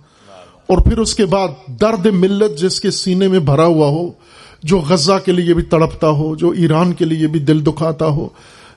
اور 0.68 0.78
پھر 0.78 0.98
اس 0.98 1.16
کے 1.16 1.26
بعد 1.26 1.48
درد 1.68 2.06
ملت 2.06 2.60
جس 2.60 2.82
کے 2.82 2.92
سینے 2.92 3.28
میں 3.28 3.40
بھرا 3.40 3.66
ہوا 3.66 3.88
ہو، 3.88 4.12
جو 4.64 4.78
غزہ 4.78 5.14
کے 5.26 5.32
لیے 5.32 5.54
بھی 5.54 5.64
تڑپتا 5.64 6.10
ہو، 6.10 6.36
جو 6.36 6.50
ایران 6.50 6.94
کے 6.94 7.06
لیے 7.06 7.28
بھی 7.28 7.40
دل 7.40 7.66
دکھاتا 7.66 8.06
ہو۔ 8.06 8.30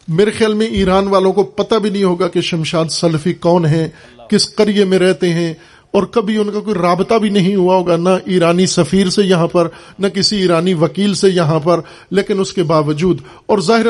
میرے 0.09 0.31
خیال 0.31 0.55
میں 0.55 0.67
ایران 0.67 1.09
والوں 1.09 1.33
کو 1.33 1.43
پتہ 1.43 1.75
بھی 1.75 1.91
نہیں 1.91 2.05
ہوگا 2.05 2.29
کہ 2.29 2.41
شمشاد 2.41 2.85
سلفی 2.91 3.33
کون 3.33 3.67
ہے 3.67 3.89
کس 4.29 4.55
قریے 4.55 4.85
میں 4.85 4.99
رہتے 4.99 5.33
ہیں۔ 5.33 5.55
اور 5.95 6.03
کبھی 6.03 6.37
ان 6.39 6.51
کا 6.51 6.61
کوئی 6.61 6.77
رابطہ 6.77 7.15
بھی 7.15 7.29
نہیں 7.29 7.57
ہوا 7.57 7.77
ہوگا، 7.77 7.97
نہ 7.97 8.09
ایرانی 8.25 8.67
سفیر 8.67 9.11
سے 9.11 9.23
یہاں 9.23 9.47
پر، 9.47 9.69
نہ 9.99 10.09
کسی 10.09 10.37
ایرانی 10.37 10.75
وکیل 10.75 11.15
سے 11.15 11.31
یہاں 11.31 11.59
پر، 11.61 11.81
لیکن 12.11 12.41
اس 12.41 12.53
کے 12.53 12.63
باوجود، 12.63 13.19
اور 13.47 13.59
ظاہر 13.59 13.87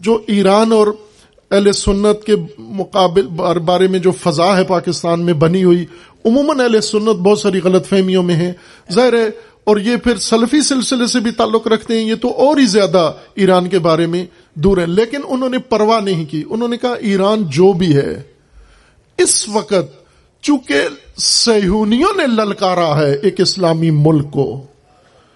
جو 0.00 0.18
ایران 0.26 0.72
اور 0.72 0.86
اہل 1.50 1.72
سنت 1.72 2.24
کے 2.24 2.36
مقابل 2.58 3.26
بارے 3.64 3.86
میں 3.86 3.98
جو 3.98 4.10
فضا 4.10 4.56
ہے 4.56 4.64
پاکستان 4.64 5.20
میں 5.20 5.34
بنی 5.34 5.64
ہوئی، 5.64 5.84
عموماً 6.24 6.60
اہل 6.60 6.80
سنت 6.80 7.20
بہت 7.20 7.38
ساری 7.38 7.60
غلط 7.64 7.88
فہمیوں 7.88 8.22
میں 8.22 8.36
ہے 8.36 8.52
ظاہر 8.92 9.12
ہے، 9.12 9.28
اور 9.64 9.76
یہ 9.76 9.96
پھر 9.96 10.16
سلفی 10.16 10.60
سلسلے 10.60 11.06
سے 11.06 11.20
بھی 11.20 11.30
تعلق 11.30 11.66
رکھتے 11.66 11.98
ہیں، 11.98 12.06
یہ 12.08 12.14
تو 12.14 12.28
اور 12.38 12.58
ہی 12.58 12.66
زیادہ 12.66 13.12
ایران 13.34 13.68
کے 13.68 13.78
بارے 13.78 14.06
میں 14.06 14.24
دور 14.54 14.78
ہے۔ 14.78 14.86
لیکن 14.86 15.20
انہوں 15.28 15.48
نے 15.48 15.58
پرواہ 15.58 16.00
نہیں 16.00 16.24
کی۔ 16.24 16.42
انہوں 16.50 16.68
نے 16.68 16.76
کہا، 16.76 16.94
ایران 17.00 17.44
جو 17.50 17.72
بھی 17.72 17.96
ہے، 17.96 18.22
اس 19.18 19.48
وقت 19.48 20.01
چونکہ 20.42 20.80
سہونیوں 21.16 22.16
نے 22.16 22.26
للکارا 22.26 23.00
ہے 23.00 23.14
ایک 23.14 23.40
اسلامی 23.40 23.90
ملک 23.90 24.30
کو۔ 24.30 24.62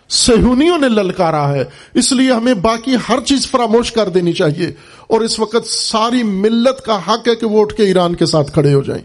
سہونیوں 0.09 0.79
نے 0.79 0.89
للکارا 0.89 1.53
ہے۔ 1.53 1.65
اس 1.95 2.13
لیے 2.13 2.33
ہمیں 2.33 2.55
باقی 2.55 2.95
ہر 3.09 3.21
چیز 3.21 3.51
فراموش 3.51 3.93
کر 3.93 4.09
دینی 4.09 4.33
چاہیے۔ 4.33 4.67
اور 5.07 5.21
اس 5.21 5.41
وقت 5.41 5.67
ساری 5.67 6.23
ملت 6.23 6.85
کا 6.85 6.99
حق 7.09 7.29
ہے 7.29 7.35
کہ 7.35 7.47
وہ 7.47 7.61
اٹھ 7.61 7.75
کے 7.75 7.83
ایران 7.83 8.15
کے 8.15 8.27
ساتھ 8.27 8.53
کھڑے 8.53 8.75
ہو 8.75 8.83
جائیں۔ 8.83 9.03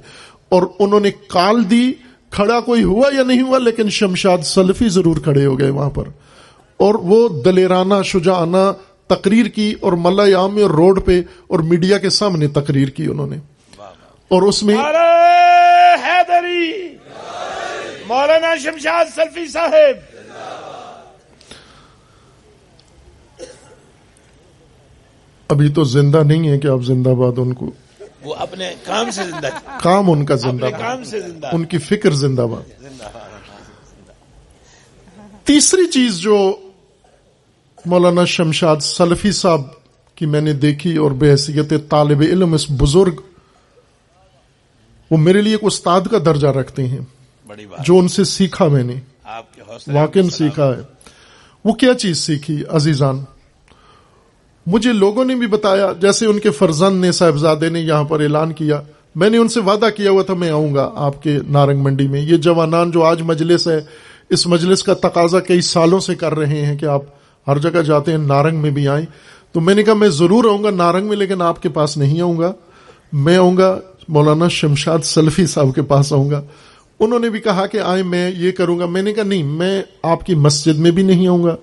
اور 0.50 0.64
انہوں 0.80 1.00
نے 1.00 1.12
کال 1.28 1.70
دی، 1.70 1.94
کھڑا 2.30 2.60
کوئی 2.60 2.84
ہوا 2.84 3.10
یا 3.18 3.24
نہیں 3.24 3.42
ہوا، 3.42 3.58
لیکن 3.58 3.90
شمشاد 3.90 4.38
سلفی 4.46 4.90
ضرور 4.90 5.16
کھڑے 5.16 5.46
ہو 5.46 5.60
گئے 5.60 5.70
وہاں 5.70 5.90
پر۔ 5.90 6.04
اور 6.78 6.96
وہ 6.96 7.30
دلیرانہ، 7.42 7.94
شجاعانہ 8.06 8.72
تقریر 9.08 9.46
کی 9.46 9.76
اور 9.82 9.94
ملیام 9.94 10.62
اور 10.62 10.70
روڈ 10.70 11.06
پہ 11.06 11.22
اور 11.48 11.60
میڈیا 11.60 11.98
کے 11.98 12.10
سامنے 12.10 12.48
تقریر 12.48 12.88
کی 12.88 13.06
انہوں 13.06 13.28
نے۔ 13.28 13.36
اور 14.28 14.42
اس 14.42 14.64
میں 14.64 14.76
حیدری 16.56 16.98
مولانا 18.08 18.56
شمشاد 18.58 19.06
سلفی 19.16 19.48
صاحب! 19.48 19.98
ابھی 25.48 25.70
تو 25.70 25.84
زندہ 25.84 26.24
نہیں 26.24 26.50
ہے 26.50 26.58
کہ 26.60 26.68
آپ 26.68 26.80
زندہ 26.84 27.10
باد 27.10 27.32
ان 27.38 27.54
کو 27.54 27.72
وہ 28.24 28.36
اپنے 28.36 28.74
کام 28.84 29.10
سے 29.12 29.24
زندہ 29.24 29.48
کام 29.84 30.12
ان 30.12 30.26
کا 30.26 30.36
زندہ 30.36 30.66
کام 30.66 31.04
سے 31.04 31.20
زندہ۔ 31.20 31.50
ان 31.54 31.66
کی 31.66 31.78
فکر 31.78 32.12
زندہ 32.12 32.42
باد۔ 32.42 32.82
تیسری 35.44 35.86
چیز 35.92 36.18
جو 36.18 36.56
مولانا 37.86 38.26
شمشاد 38.26 38.78
سلفی 38.82 39.32
صاحب 39.32 39.62
کی 40.16 40.26
میں 40.26 40.42
نے 40.42 40.54
دیکھی 40.54 40.98
اور 40.98 41.12
بحثیت 41.12 41.74
طالب 41.90 42.22
علم 42.22 42.54
اس 42.54 42.66
بزرگ 42.70 43.22
وہ 45.12 45.18
میرے 45.18 45.42
لیے 45.42 45.54
ایک 45.54 45.64
استاد 45.64 46.02
کا 46.12 46.18
درجہ 46.26 46.48
رکھتے 46.48 46.88
ہیں 46.88 46.98
جو 47.84 47.98
ان 47.98 48.08
سے 48.08 48.24
سیکھا 48.24 48.68
میں 48.68 48.84
نے۔ 48.84 48.94
واقع 49.94 50.20
سیکھا 50.30 50.68
ہے۔ 50.68 50.82
وہ 51.66 51.74
کیا 51.74 51.94
چیز 51.94 52.18
سیکھی 52.18 52.64
عزیزان؟ 52.70 53.24
مجھے 54.68 54.94
لوگوں 54.94 55.26
نے 55.26 55.36
بھی 55.36 55.48
بتایا 55.48 55.94
جیسے 56.02 56.26
ان 56.26 56.40
کے 56.40 56.50
فرزند 56.50 57.02
نے 57.02 57.12
صاحبزادے 57.12 57.70
نے 57.70 57.80
یہاں 57.80 58.04
پر 58.04 58.20
اعلان 58.20 58.54
کیا 58.54 58.82
میں 59.16 59.30
نے 59.30 59.38
ان 59.38 59.48
سے 59.48 59.60
وعدہ 59.60 59.86
کیا 59.96 60.12
ہوا 60.12 60.24
تھا 60.24 60.34
میں 60.34 60.50
آؤں 60.50 60.76
گا 60.76 60.92
آپ 60.96 61.24
کے 61.24 61.38
نارنگ 61.50 61.82
منڈی 61.82 62.08
میں۔ 62.08 62.22
یہ 62.22 62.38
جوانان 62.38 62.92
جو 62.92 63.04
آج 63.04 63.22
مجلس 63.22 63.68
ہے 63.68 63.82
اس 64.30 64.48
مجلس 64.48 64.84
کا 64.84 64.94
تقاضا 64.94 65.40
کئی 65.40 65.62
سالوں 65.62 66.00
سے 66.00 66.16
کر 66.16 66.36
رہے 66.38 66.66
ہیں 66.66 66.78
کہ 66.78 66.86
آپ 66.86 67.02
ہر 67.48 67.58
جگہ 67.58 67.82
جاتے 67.82 68.12
ہیں 68.12 68.18
نارنگ 68.18 68.62
میں 68.62 68.72
بھی 68.72 68.88
آئیں۔ 68.88 69.06
تو 69.52 69.62
میں 69.62 69.76
نے 69.76 69.84
کہا 69.84 69.94
میں 69.94 70.10
ضرور 70.10 70.46
آؤں 70.46 70.64
گا 70.64 70.70
نارنگ 70.70 71.08
میں 71.08 71.18
لیکن 71.18 71.42
آپ 71.42 71.62
کے 71.62 71.70
پاس 71.70 71.98
نہیں 71.98 72.22
آؤں 72.22 72.38
گا۔ 72.38 72.54
میں 73.14 73.38
آؤں 73.38 73.58
گا 73.58 73.80
مولانا 74.08 74.48
شمشاد 74.48 75.00
سلفی 75.04 75.46
صاحب 75.46 75.76
کے 75.76 75.82
پاس 75.82 76.14
آؤں 76.14 76.30
گا۔ 76.30 76.44
انہوں 77.00 77.20
نے 77.20 77.30
بھی 77.30 77.40
کہا 77.40 77.68
کہ 77.68 77.78
آئے 77.78 78.04
میں 78.04 78.32
یہ 78.38 78.52
کروں 78.52 78.80
گا۔ 78.80 78.86
میں 78.86 79.02
نے 79.02 79.14
کہا 79.14 79.24
نہیں، 79.24 79.44
میں 79.44 79.82
آپ 80.04 80.26
کی 80.26 80.36
مسجد 80.36 80.80
میں 80.80 80.92
بھی 80.92 81.04
نہیں 81.04 81.28
آؤں 81.28 81.44
گا۔ 81.44 81.56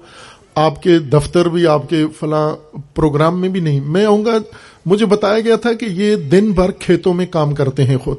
آپ 0.54 0.82
کے 0.82 0.98
دفتر 0.98 1.48
بھی، 1.48 1.66
آپ 1.66 1.88
کے 1.88 2.04
فلاں 2.20 2.76
پروگرام 2.94 3.40
میں 3.40 3.48
بھی 3.48 3.60
نہیں۔ 3.60 3.80
میں 3.80 4.04
آؤں 4.04 4.24
گا۔ 4.24 4.38
مجھے 4.86 5.06
بتایا 5.06 5.40
گیا 5.40 5.56
تھا 5.56 5.72
کہ 5.72 5.84
یہ 5.84 6.16
دن 6.16 6.52
بھر 6.52 6.70
کھیتوں 6.70 7.14
میں 7.14 7.26
کام 7.26 7.54
کرتے 7.54 7.84
ہیں 7.84 7.96
خود۔ 7.96 8.16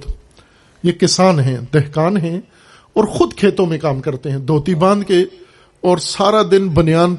یہ 0.83 0.91
کسان 0.91 1.39
ہیں 1.39 1.57
دہکان 1.73 2.17
ہیں 2.17 2.41
اور 2.93 3.03
خود 3.03 3.33
کھیتوں 3.33 3.65
میں 3.65 3.77
کام 3.77 3.99
کرتے 3.99 4.31
ہیں۔ 4.31 4.37
دھوتی 4.37 4.75
باندھ 4.75 5.05
کے 5.05 5.21
اور 5.81 5.97
سارا 5.97 6.41
دن 6.51 6.67
بنیان 6.67 7.15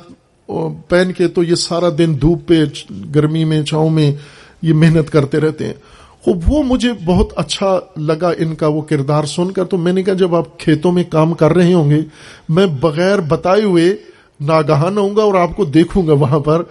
پہن 0.88 1.12
کے 1.16 1.28
تو 1.28 1.42
یہ 1.42 1.54
سارا 1.54 1.88
دن 1.98 2.20
دھوپ 2.20 2.48
پہ، 2.48 2.64
گرمی 3.14 3.44
میں، 3.44 3.62
چھاؤں 3.62 3.90
میں 3.90 4.14
یہ 4.62 4.74
محنت 4.74 5.10
کرتے 5.10 5.40
رہتے 5.40 5.66
ہیں۔ 5.66 5.74
وہ 6.26 6.62
مجھے 6.62 6.92
بہت 7.04 7.32
اچھا 7.36 7.80
لگا 7.96 8.32
ان 8.38 8.54
کا 8.54 8.66
وہ 8.66 8.80
کردار 8.80 9.24
سن 9.24 9.50
کر۔ 9.50 9.64
تو 9.64 9.76
میں 9.76 9.92
نے 9.92 10.02
کہا، 10.02 10.14
جب 10.14 10.34
آپ 10.34 10.58
کھیتوں 10.58 10.92
میں 10.92 11.04
کام 11.04 11.34
کر 11.34 11.52
رہے 11.52 11.72
ہوں 11.72 11.90
گے، 11.90 12.00
میں 12.48 12.66
بغیر 12.66 13.18
بتائے 13.18 13.62
ہوئے 13.62 13.96
ناگہان 14.40 14.98
ہوں 14.98 15.16
گا 15.16 15.22
اور 15.22 15.34
آپ 15.34 15.56
کو 15.56 15.64
دیکھوں 15.64 16.06
گا 16.06 16.12
وہاں 16.12 16.40
پر۔ 16.40 16.62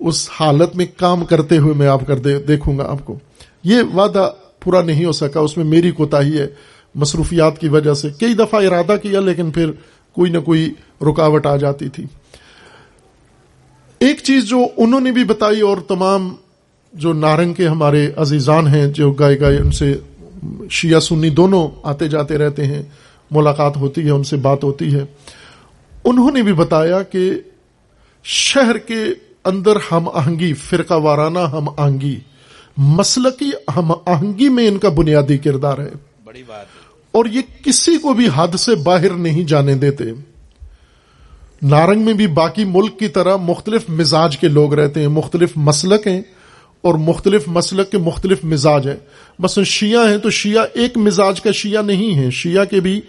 اس 0.00 0.28
حالت 0.40 0.76
میں 0.76 0.86
کام 0.96 1.24
کرتے 1.24 1.58
ہوئے 1.58 1.74
میں 1.74 1.86
آپ 1.86 2.00
کر 2.06 2.18
دیکھوں 2.18 2.78
گا 2.78 2.90
آپ 2.90 3.06
کو۔ 3.06 3.18
یہ 3.64 3.82
وعدہ 3.94 4.30
پورا 4.60 4.82
نہیں 4.82 5.04
ہو 5.04 5.12
سکا۔ 5.12 5.40
اس 5.40 5.56
میں 5.56 5.64
میری 5.64 5.90
کوتا 5.90 6.20
ہی 6.20 6.38
ہے، 6.38 6.46
مصروفیات 6.94 7.58
کی 7.58 7.68
وجہ 7.68 7.94
سے۔ 7.94 8.08
کئی 8.20 8.34
دفعہ 8.34 8.66
ارادہ 8.66 8.96
کیا، 9.02 9.20
لیکن 9.20 9.50
پھر 9.50 9.70
کوئی 10.12 10.30
نہ 10.30 10.38
کوئی 10.38 10.72
رکاوٹ 11.00 11.46
آ 11.46 11.56
جاتی 11.56 11.88
تھی۔ 11.88 12.04
ایک 13.98 14.16
چیز 14.22 14.44
جو 14.44 14.58
انہوں 14.76 15.00
نے 15.00 15.12
بھی 15.12 15.24
بتائی 15.24 15.60
اور 15.60 15.76
تمام 15.76 16.34
جو 16.94 17.12
نارنگ 17.12 17.54
کے 17.54 17.68
ہمارے 17.68 18.10
عزیزان 18.16 18.66
ہیں 18.66 18.86
جو 18.86 19.12
گائے 19.12 19.40
گائے 19.40 19.56
ان 19.56 19.70
سے 19.70 19.98
شیعہ 20.70 21.00
سنی 21.00 21.30
دونوں 21.30 21.68
آتے 21.82 22.08
جاتے 22.08 22.38
رہتے 22.38 22.66
ہیں 22.66 22.82
ملاقات 23.30 23.76
ہوتی 23.76 24.04
ہے 24.04 24.10
ان 24.10 24.24
سے 24.24 24.36
بات 24.36 24.64
ہوتی 24.64 24.94
ہے۔ 24.94 25.04
انہوں 26.04 26.30
نے 26.30 26.42
بھی 26.42 26.52
بتایا 26.52 27.02
کہ 27.02 27.30
شہر 28.24 28.78
کے 28.78 29.04
اندر 29.44 29.72
ہم 29.92 30.08
آہنگی 30.08 30.52
فرقہ 30.52 30.94
وارانہ 30.94 31.38
ہم 31.38 31.68
آہنگی 31.76 32.20
مسلقی 32.76 33.50
ہم 33.76 33.92
آہنگی 34.06 34.48
میں 34.48 34.68
ان 34.68 34.78
کا 34.78 34.88
بنیادی 34.88 35.38
کردار 35.38 35.78
ہے۔ 35.78 35.90
بڑی 36.24 36.42
بات 36.46 36.66
اور 37.12 37.24
یہ 37.24 37.40
کسی 37.64 37.98
کو 37.98 38.12
بھی 38.12 38.28
حد 38.36 38.54
سے 38.54 38.74
باہر 38.74 39.10
نہیں 39.10 39.44
جانے 39.44 39.74
دیتے۔ 39.74 40.04
نارنگ 41.62 42.02
میں 42.02 42.14
بھی 42.14 42.26
باقی 42.26 42.64
ملک 42.64 42.98
کی 42.98 43.08
طرح 43.08 43.36
مختلف 43.36 43.90
مزاج 43.90 44.38
کے 44.38 44.48
لوگ 44.48 44.74
رہتے 44.74 45.00
ہیں 45.00 45.08
مختلف 45.08 45.52
مسلک 45.56 46.06
ہیں۔ 46.06 46.22
اور 46.84 46.94
مختلف 46.94 47.42
مسلک 47.46 47.90
کے 47.90 47.98
مختلف 47.98 48.44
مزاج 48.44 48.88
ہیں۔ 48.88 48.96
بس 49.42 49.58
شیعہ 49.60 50.10
ہیں 50.10 50.18
تو 50.18 50.30
شیعہ 50.30 50.64
ایک 50.74 50.96
مزاج 50.96 51.40
کا 51.40 51.50
شیعہ 51.52 51.82
نہیں 51.82 52.18
ہے 52.18 52.30
شیعہ 52.30 52.64
کے 52.64 52.80
بھی 52.80 53.00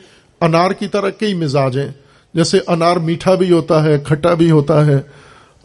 انار 0.41 0.71
کی 0.71 0.87
طرح 0.87 1.09
کئی 1.09 1.33
مزاج 1.33 1.79
ہیں۔ 1.79 1.91
جیسے 2.33 2.59
انار 2.67 2.97
میٹھا 2.97 3.35
بھی 3.35 3.51
ہوتا 3.51 3.83
ہے، 3.83 3.99
کھٹا 4.03 4.33
بھی 4.33 4.51
ہوتا 4.51 4.85
ہے، 4.85 5.01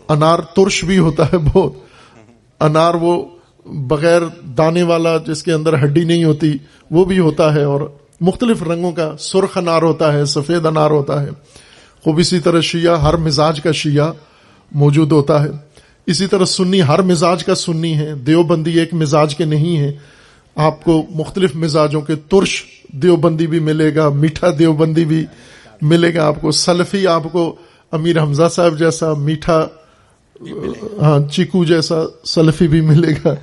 انار 0.08 0.38
ترش 0.38 0.84
بھی 0.84 0.98
ہوتا 0.98 1.26
ہے 1.26 1.38
بہت۔ 1.38 1.72
انار 2.60 2.94
وہ 2.94 3.24
بغیر 3.66 4.22
دانے 4.44 4.82
والا 4.82 5.16
جس 5.16 5.42
کے 5.42 5.52
اندر 5.52 5.84
ہڈی 5.84 6.04
نہیں 6.04 6.24
ہوتی، 6.24 6.52
وہ 6.90 7.04
بھی 7.04 7.18
ہوتا 7.18 7.54
ہے 7.54 7.62
اور 7.62 7.80
مختلف 8.20 8.62
رنگوں 8.62 8.92
کا 8.92 9.16
سرخ 9.18 9.58
انار 9.58 9.82
ہوتا 9.82 10.12
ہے، 10.12 10.24
سفید 10.24 10.66
انار 10.66 10.90
ہوتا 10.90 11.22
ہے۔ 11.22 11.28
خوب 12.04 12.18
اسی 12.18 12.40
طرح 12.40 12.60
شیعہ، 12.60 12.96
ہر 12.96 13.16
مزاج 13.16 13.60
کا 13.60 13.72
شیعہ 13.72 14.12
موجود 14.72 15.12
ہوتا 15.12 15.44
ہے۔ 15.44 15.69
اسی 16.10 16.26
طرح 16.26 16.44
سنی، 16.44 16.82
ہر 16.82 17.02
مزاج 17.02 17.44
کا 17.44 17.54
سنی 17.54 17.94
ہے، 17.96 18.12
دیوبندی 18.26 18.78
ایک 18.78 18.94
مزاج 18.94 19.34
کے 19.36 19.44
نہیں 19.44 19.78
ہے۔ 19.78 19.92
آپ 20.56 20.82
کو 20.84 21.02
مختلف 21.14 21.54
مزاجوں 21.54 22.00
کے 22.00 22.14
ترش 22.28 22.62
دیوبندی 22.92 23.46
بھی 23.46 23.60
ملے 23.60 23.94
گا، 23.94 24.08
میٹھا 24.08 24.48
دیوبندی 24.58 25.04
بھی 25.04 25.24
ملے 25.82 26.14
گا۔ 26.14 26.26
آپ 26.26 26.40
کو 26.40 26.50
سلفی، 26.50 27.06
آپ 27.06 27.24
کو 27.32 27.54
امیر 27.92 28.22
حمزہ 28.22 28.48
صاحب 28.52 28.78
جیسا 28.78 29.12
میٹھا 29.14 29.66
ہاں 31.00 31.18
چیکو 31.32 31.64
جیسا 31.64 31.96
سلفی 32.24 32.68
بھی 32.68 32.80
ملے 32.80 33.12
گا، 33.24 33.34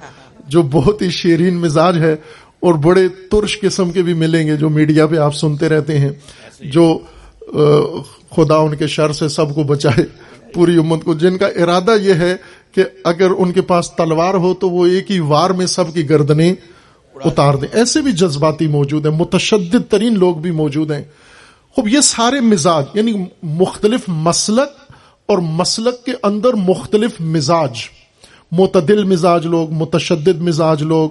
جو 0.48 0.62
بہت 0.62 1.02
ہی 1.02 1.10
شیرین 1.10 1.58
مزاج 1.58 1.98
ہے 1.98 2.16
اور 2.60 2.74
بڑے 2.74 3.08
ترش 3.32 3.60
قسم 3.60 3.92
کے 3.92 4.02
بھی 4.02 4.14
ملیں 4.14 4.48
گے 4.48 4.56
جو 4.56 4.70
میڈیا 4.70 5.06
پہ 5.08 5.18
آپ 5.18 5.36
سنتے 5.36 5.70
رہتے 5.70 5.98
ہیں، 6.00 6.12
جو 6.62 6.98
خدا 8.36 8.56
ان 8.56 8.76
کے 8.76 8.88
شر 8.88 9.12
سے 9.12 9.28
سب 9.28 9.54
کو 9.56 9.64
بچائے، 9.64 10.06
پوری 10.54 10.78
امت 10.78 11.04
کو۔ 11.04 11.14
جن 11.14 11.38
کا 11.38 11.48
ارادہ 11.56 11.96
یہ 12.02 12.14
ہے 12.14 12.36
کہ 12.72 12.84
اگر 13.04 13.30
ان 13.38 13.52
کے 13.52 13.62
پاس 13.62 13.92
تلوار 13.92 14.34
ہو 14.34 14.54
تو 14.54 14.70
وہ 14.70 14.88
ایک 14.88 15.12
ہی 15.12 15.20
وار 15.20 15.50
میں 15.50 15.66
سب 15.66 15.94
کی 15.94 16.10
گردنیں 16.10 16.56
اتار 17.26 17.54
دیں۔ 17.54 17.68
ایسے 17.72 18.02
بھی 18.02 18.12
جذباتی 18.12 18.68
موجود 18.68 19.06
ہیں، 19.06 19.14
متشدد 19.14 19.92
ترین 19.92 20.18
لوگ 20.18 20.36
بھی 20.36 20.52
موجود 20.52 20.92
ہیں۔ 20.92 21.04
خوب، 21.76 21.88
یہ 21.88 22.02
سارے 22.02 22.42
مزاج 22.42 22.86
یعنی 22.94 23.14
مختلف 23.44 24.00
مسلک 24.08 24.92
اور 25.26 25.38
مسلک 25.38 26.06
کے 26.06 26.12
اندر 26.24 26.54
مختلف 26.54 27.12
مزاج، 27.20 27.72
معتدل 28.52 29.04
مزاج 29.04 29.46
لوگ، 29.46 29.72
متشدد 29.72 30.42
مزاج 30.42 30.84
لوگ 30.84 31.10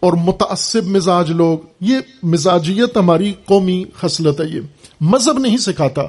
اور 0.00 0.12
متعصب 0.12 0.86
مزاج 0.86 1.30
لوگ، 1.30 1.58
یہ 1.80 1.96
مزاجیت 2.22 2.96
ہماری 2.96 3.32
قومی 3.44 3.84
خصلت 3.96 4.40
ہے۔ 4.40 4.46
یہ 4.46 4.60
مذہب 5.00 5.38
نہیں 5.38 5.56
سکھاتا۔ 5.56 6.02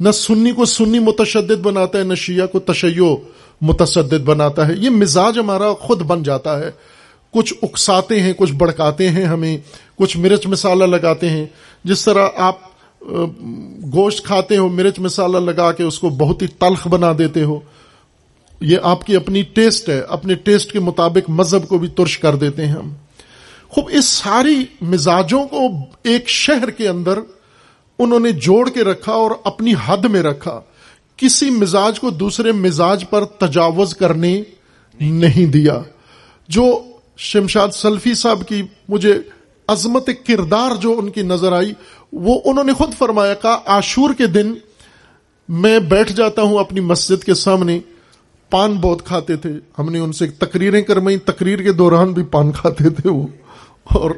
نہ 0.00 0.10
سنی 0.10 0.52
کو 0.52 0.64
سنی 0.64 0.98
متشدد 0.98 1.60
بناتا 1.60 1.98
ہے، 1.98 2.04
نہ 2.04 2.14
شیعہ 2.14 2.46
کو 2.46 2.58
تشیع 2.58 3.14
متشدد 3.62 4.24
بناتا 4.24 4.68
ہے۔ 4.68 4.72
یہ 4.76 4.90
مزاج 4.90 5.38
ہمارا 5.38 5.72
خود 5.72 6.02
بن 6.02 6.22
جاتا 6.22 6.58
ہے۔ 6.58 6.70
کچھ 7.30 7.54
اکساتے 7.62 8.22
ہیں، 8.22 8.32
کچھ 8.36 8.52
بڑکاتے 8.52 9.08
ہیں 9.08 9.24
ہمیں۔ 9.24 9.58
کچھ 9.96 10.16
مرچ 10.16 10.46
مسالہ 10.46 10.84
لگاتے 10.84 11.30
ہیں۔ 11.30 11.46
جس 11.84 12.04
طرح 12.04 12.28
آپ 12.36 12.58
گوشت 13.92 14.24
کھاتے 14.24 14.56
ہو، 14.56 14.68
مرچ 14.68 14.98
مسالہ 14.98 15.38
لگا 15.38 15.72
کے 15.72 15.82
اس 15.82 15.98
کو 15.98 16.08
بہت 16.08 16.42
ہی 16.42 16.46
تلخ 16.46 16.88
بنا 16.88 17.12
دیتے 17.18 17.44
ہو۔ 17.44 17.60
یہ 18.60 18.78
آپ 18.82 19.04
کی 19.04 19.16
اپنی 19.16 19.42
ٹیسٹ 19.42 19.88
ہے۔ 19.88 20.02
اپنے 20.08 20.34
ٹیسٹ 20.34 20.72
کے 20.72 20.80
مطابق 20.80 21.30
مذہب 21.30 21.68
کو 21.68 21.78
بھی 21.78 21.88
ترش 21.88 22.18
کر 22.18 22.34
دیتے 22.34 22.66
ہیں 22.66 22.72
ہم۔ 22.72 22.90
خوب، 23.68 23.84
اس 23.92 24.04
ساری 24.04 24.64
مزاجوں 24.80 25.44
کو 25.44 25.68
ایک 26.02 26.28
شہر 26.28 26.70
کے 26.70 26.88
اندر 26.88 27.18
انہوں 27.98 28.20
نے 28.20 28.32
جوڑ 28.32 28.70
کے 28.70 28.84
رکھا 28.84 29.12
اور 29.12 29.30
اپنی 29.44 29.74
حد 29.86 29.98
میں 29.98 30.22
رکھا۔ 30.22 30.60
کسی 31.22 31.50
مزاج 31.50 32.00
کو 32.00 32.10
دوسرے 32.10 32.52
مزاج 32.52 33.04
پر 33.10 33.24
تجاوز 33.24 33.96
کرنے 33.96 34.42
نہیں 35.00 35.46
دیا۔ 35.46 35.82
جو 36.48 36.82
شمشاد 37.16 37.68
سلفی 37.68 38.14
صاحب 38.14 38.48
کی 38.48 38.62
مجھے 38.88 39.14
عظمت 39.68 40.10
کردار 40.26 40.70
جو 40.80 40.98
ان 40.98 41.10
کی 41.10 41.22
نظر 41.22 41.52
آئی، 41.52 41.72
وہ 42.12 42.40
انہوں 42.44 42.64
نے 42.64 42.72
خود 42.72 42.94
فرمایا، 42.98 43.34
کہا، 43.34 43.58
آشور 43.66 44.14
کے 44.14 44.26
دن 44.26 44.54
میں 45.48 45.78
بیٹھ 45.78 46.12
جاتا 46.12 46.42
ہوں 46.42 46.58
اپنی 46.58 46.80
مسجد 46.80 47.24
کے 47.24 47.34
سامنے، 47.34 47.80
پان 48.50 48.72
بہت 48.72 49.06
کھاتے 49.06 49.36
تھے۔ 49.36 49.50
ہم 49.78 49.88
نے 49.88 49.98
ان 49.98 50.12
سے 50.12 50.26
تقریریں 50.26 50.82
کروائیں 50.82 51.18
تقریر 51.18 51.62
کے 51.62 51.72
دوران 51.72 52.12
بھی 52.12 52.22
پان 52.22 52.52
کھاتے 52.52 52.90
تھے 52.90 53.10
وہ۔ 53.10 53.26
اور 53.84 54.10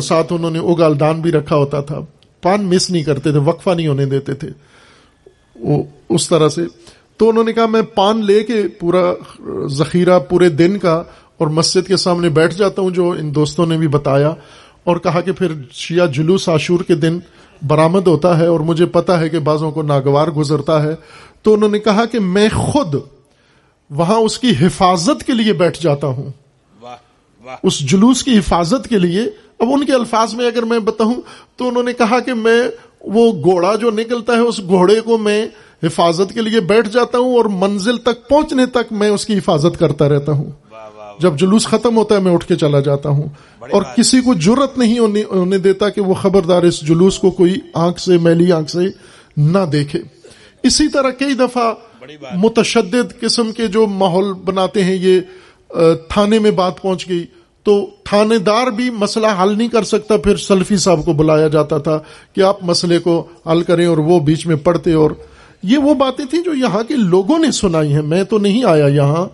ساتھ 0.00 0.32
انہوں 0.32 0.50
نے 0.50 0.58
اگال 0.58 1.00
دان 1.00 1.20
بھی 1.20 1.32
رکھا 1.32 1.56
ہوتا 1.56 1.80
تھا۔ 1.80 2.00
پان 2.42 2.64
مس 2.64 2.90
نہیں 2.90 3.02
کرتے 3.02 3.30
تھے، 3.30 3.38
وقفہ 3.38 3.70
نہیں 3.70 3.86
ہونے 3.86 4.06
دیتے 4.06 4.34
تھے۔ 4.34 4.48
اس 6.08 6.28
طرح 6.28 6.48
سے۔ 6.48 6.62
تو 7.16 7.28
انہوں 7.28 7.44
نے 7.44 7.52
کہا 7.52 7.66
میں 7.66 7.82
پان 7.82 8.24
لے 8.24 8.44
کے 8.44 8.68
پورا 8.68 9.12
ذخیرہ 9.66 10.18
پورے 10.18 10.48
دن 10.48 10.78
کا 10.78 11.02
اور 11.38 11.46
مسجد 11.46 11.86
کے 11.86 11.96
سامنے 11.96 12.28
بیٹھ 12.28 12.54
جاتا 12.54 12.82
ہوں 12.82 12.90
جو 12.90 13.10
ان 13.10 13.34
دوستوں 13.34 13.66
نے 13.66 13.76
بھی 13.76 13.88
بتایا۔ 13.88 14.34
اور 14.84 14.96
کہا 14.96 15.20
کہ 15.20 15.32
پھر 15.32 15.48
شیعہ 15.70 16.06
جلوس 16.06 16.48
عاشور 16.48 16.80
کے 16.80 16.94
دن 16.94 17.18
برآمد 17.66 18.06
ہوتا 18.06 18.38
ہے 18.38 18.46
اور 18.46 18.60
مجھے 18.60 18.86
پتا 18.86 19.20
ہے 19.20 19.28
کہ 19.28 19.38
بعضوں 19.38 19.70
کو 19.70 19.82
ناگوار 19.82 20.28
گزرتا 20.28 20.82
ہے۔ 20.82 20.94
تو 21.42 21.54
انہوں 21.54 21.68
نے 21.68 21.78
کہا 21.78 22.04
کہ 22.04 22.20
میں 22.20 22.48
خود 22.48 22.94
وہاں 23.90 24.16
اس 24.16 24.38
کی 24.38 24.52
حفاظت 24.60 25.24
کے 25.24 25.32
لیے 25.32 25.52
بیٹھ 25.52 25.82
جاتا 25.82 26.06
ہوں۔ 26.06 26.30
واہ 26.80 26.96
واہ۔ 27.44 27.56
اس 27.62 27.78
جلوس 27.78 28.22
کی 28.22 28.38
حفاظت 28.38 28.88
کے 28.88 28.98
لیے۔ 28.98 29.22
اب 29.58 29.66
ان 29.70 29.86
کے 29.86 29.92
الفاظ 29.92 30.34
میں 30.34 30.46
اگر 30.46 30.62
میں 30.62 30.78
بتاؤں 30.78 31.14
تو 31.56 31.68
انہوں 31.68 31.82
نے 31.82 31.92
کہا 31.92 32.20
کہ 32.20 32.34
میں 32.34 32.62
وہ 33.00 33.32
گھوڑا 33.32 33.74
جو 33.74 33.90
نکلتا 33.90 34.32
ہے 34.32 34.38
اس 34.38 34.58
گھوڑے 34.58 35.00
کو 35.00 35.18
میں 35.18 35.46
حفاظت 35.82 36.34
کے 36.34 36.42
لیے 36.42 36.60
بیٹھ 36.60 36.88
جاتا 36.88 37.18
ہوں 37.18 37.36
اور 37.36 37.44
منزل 37.44 37.96
تک 37.96 38.28
پہنچنے 38.28 38.66
تک 38.66 38.92
میں 38.92 39.08
اس 39.08 39.26
کی 39.26 39.38
حفاظت 39.38 39.78
کرتا 39.78 40.08
رہتا 40.08 40.32
ہوں۔ 40.32 40.50
جب 41.20 41.36
جلوس 41.36 41.66
ختم 41.66 41.96
ہوتا 41.96 42.14
ہے 42.14 42.20
میں 42.20 42.32
اٹھ 42.32 42.46
کے 42.46 42.56
چلا 42.56 42.80
جاتا 42.80 43.08
ہوں۔ 43.08 43.28
اور 43.60 43.82
کسی 43.96 44.20
کو 44.20 44.34
جرت 44.34 44.78
نہیں 44.78 44.98
ہونے 44.98 45.22
ہونے 45.30 45.58
دیتا 45.58 45.88
کہ 45.88 46.00
وہ 46.00 46.14
خبردار 46.14 46.62
اس 46.62 46.80
جلوس 46.80 47.18
کو 47.18 47.30
کوئی 47.30 47.54
آنکھ 47.74 48.00
سے 48.00 48.18
میلی 48.18 48.52
آنکھ 48.52 48.70
سے 48.70 48.78
نہ 49.36 49.58
دیکھے۔ 49.72 49.98
اسی 50.62 50.88
طرح 50.88 51.10
کئی 51.10 51.34
دفعہ۔ 51.34 51.74
متشدد 52.34 53.20
قسم 53.20 53.52
کے 53.52 53.66
جو 53.66 53.86
ماحول 53.86 54.32
بناتے 54.32 54.84
ہیں 54.84 54.94
یہ 54.94 55.20
تھانے 56.08 56.38
میں 56.38 56.50
بات 56.50 56.82
پہنچ 56.82 57.08
گئی۔ 57.08 57.26
تو 57.68 57.90
تھانے 58.04 58.38
دار 58.38 58.66
بھی 58.66 58.90
مسئلہ 58.90 59.26
حل 59.42 59.58
نہیں 59.58 59.68
کر 59.68 59.82
سکتا، 59.82 60.16
پھر 60.16 60.36
سلفی 60.36 60.76
صاحب 60.76 61.04
کو 61.04 61.12
بلایا 61.12 61.48
جاتا 61.48 61.78
تھا 61.78 61.98
کہ 62.34 62.40
آپ 62.40 62.64
مسئلے 62.64 62.98
کو 62.98 63.26
حل 63.50 63.62
کریں 63.62 63.86
اور 63.86 63.98
وہ 63.98 64.20
بیچ 64.20 64.46
میں 64.46 64.56
پڑھتے 64.56 64.92
اور 64.92 65.10
یہ 65.62 65.78
وہ 65.78 65.94
باتیں 65.94 66.24
تھیں 66.24 66.42
جو 66.42 66.54
یہاں 66.54 66.82
کے 66.82 66.94
لوگوں 66.96 67.38
نے 67.38 67.50
سنائی 67.50 67.94
ہیں۔ 67.94 68.02
میں 68.02 68.24
تو 68.24 68.38
نہیں 68.38 68.64
آیا 68.64 68.86
یہاں۔ 68.86 69.28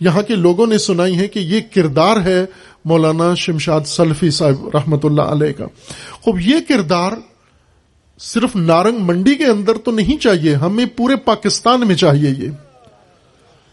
یہاں 0.00 0.22
کے 0.22 0.34
لوگوں 0.34 0.66
نے 0.66 0.78
سنائی 0.78 1.18
ہے 1.18 1.28
کہ 1.28 1.38
یہ 1.38 1.60
کردار 1.74 2.16
ہے 2.16 2.44
مولانا 2.84 3.34
شمشاد 3.34 3.80
سلفی 3.86 4.30
صاحب 4.30 4.68
رحمت 4.74 5.04
اللہ 5.04 5.22
علیہ 5.22 5.52
کا۔ 5.52 5.64
خوب، 6.22 6.40
یہ 6.40 6.56
کردار 6.68 7.12
صرف 8.18 8.56
نارنگ 8.56 8.98
منڈی 9.00 9.34
کے 9.34 9.44
اندر 9.44 9.74
تو 9.74 9.90
نہیں 9.90 10.22
چاہیے، 10.22 10.54
ہمیں 10.54 10.86
پورے 10.96 11.16
پاکستان 11.16 11.86
میں 11.86 11.94
چاہیے 11.94 12.30
یہ۔ 12.38 12.48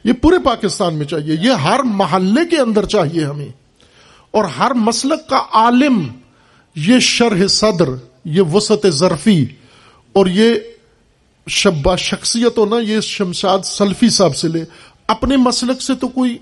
یہ 0.04 0.14
پورے 0.14 0.36
پاکستان 0.40 0.94
میں 0.94 1.06
چاہیے۔ 1.06 1.36
یہ 1.42 1.52
ہر 1.52 1.80
محلے 1.84 2.50
کے 2.50 2.58
اندر 2.58 2.86
چاہیے 2.86 3.24
ہمیں۔ 3.26 3.61
اور 4.34 4.46
ہر 4.58 4.74
مسلک 4.74 5.28
کا 5.30 5.42
عالم، 5.54 6.02
یہ 6.76 7.00
شرح 7.00 7.48
صدر، 7.50 7.90
یہ 8.26 8.42
وسط 8.54 8.86
ظرفی، 8.90 9.44
اور 10.16 10.26
یہ 10.26 10.54
شبہ 11.48 11.96
شخصیت 11.96 12.58
ہونا، 12.58 12.80
یہ 12.80 13.00
شمشاد 13.00 13.66
سلفی 13.66 14.10
صاحب 14.10 14.36
سے 14.36 14.48
لے، 14.48 14.64
اپنے 15.08 15.38
مسلک 15.38 15.82
سے 15.82 15.96
تو 15.96 16.08
کوئی 16.08 16.38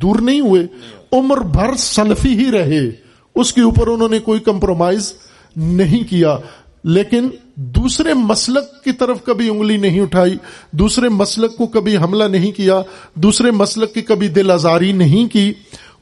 دور 0.00 0.20
نہیں 0.20 0.40
ہوئے، 0.40 0.66
عمر 1.12 1.40
بھر 1.50 1.74
سلفی 1.76 2.36
ہی 2.38 2.50
رہے، 2.50 2.84
اس 3.36 3.52
کے 3.52 3.60
اوپر 3.60 3.86
انہوں 3.86 4.08
نے 4.08 4.18
کوئی 4.18 4.40
کمپرومائز 4.40 5.12
نہیں 5.56 6.08
کیا، 6.10 6.36
لیکن 6.84 7.28
دوسرے 7.74 8.14
مسلک 8.14 8.72
کی 8.84 8.92
طرف 8.92 9.24
کبھی 9.24 9.48
انگلی 9.48 9.76
نہیں 9.76 10.00
اٹھائی، 10.00 10.36
دوسرے 10.72 11.08
مسلک 11.08 11.56
کو 11.56 11.66
کبھی 11.66 11.96
حملہ 11.96 12.24
نہیں 12.24 12.52
کیا، 12.52 12.80
دوسرے 13.14 13.50
مسلک 13.50 13.94
کی 13.94 14.00
کبھی 14.02 14.28
دل 14.28 14.50
آزاری 14.50 14.92
نہیں 14.92 15.28
کی، 15.32 15.52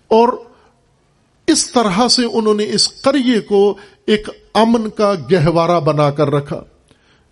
اور 0.09 0.29
اس 1.46 1.72
طرح 1.72 2.09
سے 2.09 2.22
انہوں 2.33 2.55
نے 2.55 2.64
اس 2.72 3.03
قریے 3.03 3.40
کو 3.40 3.74
ایک 4.07 4.29
امن 4.55 4.90
کا 4.90 5.14
گہوارہ 5.33 5.81
بنا 5.81 6.11
کر 6.11 6.31
رکھا۔ 6.31 6.64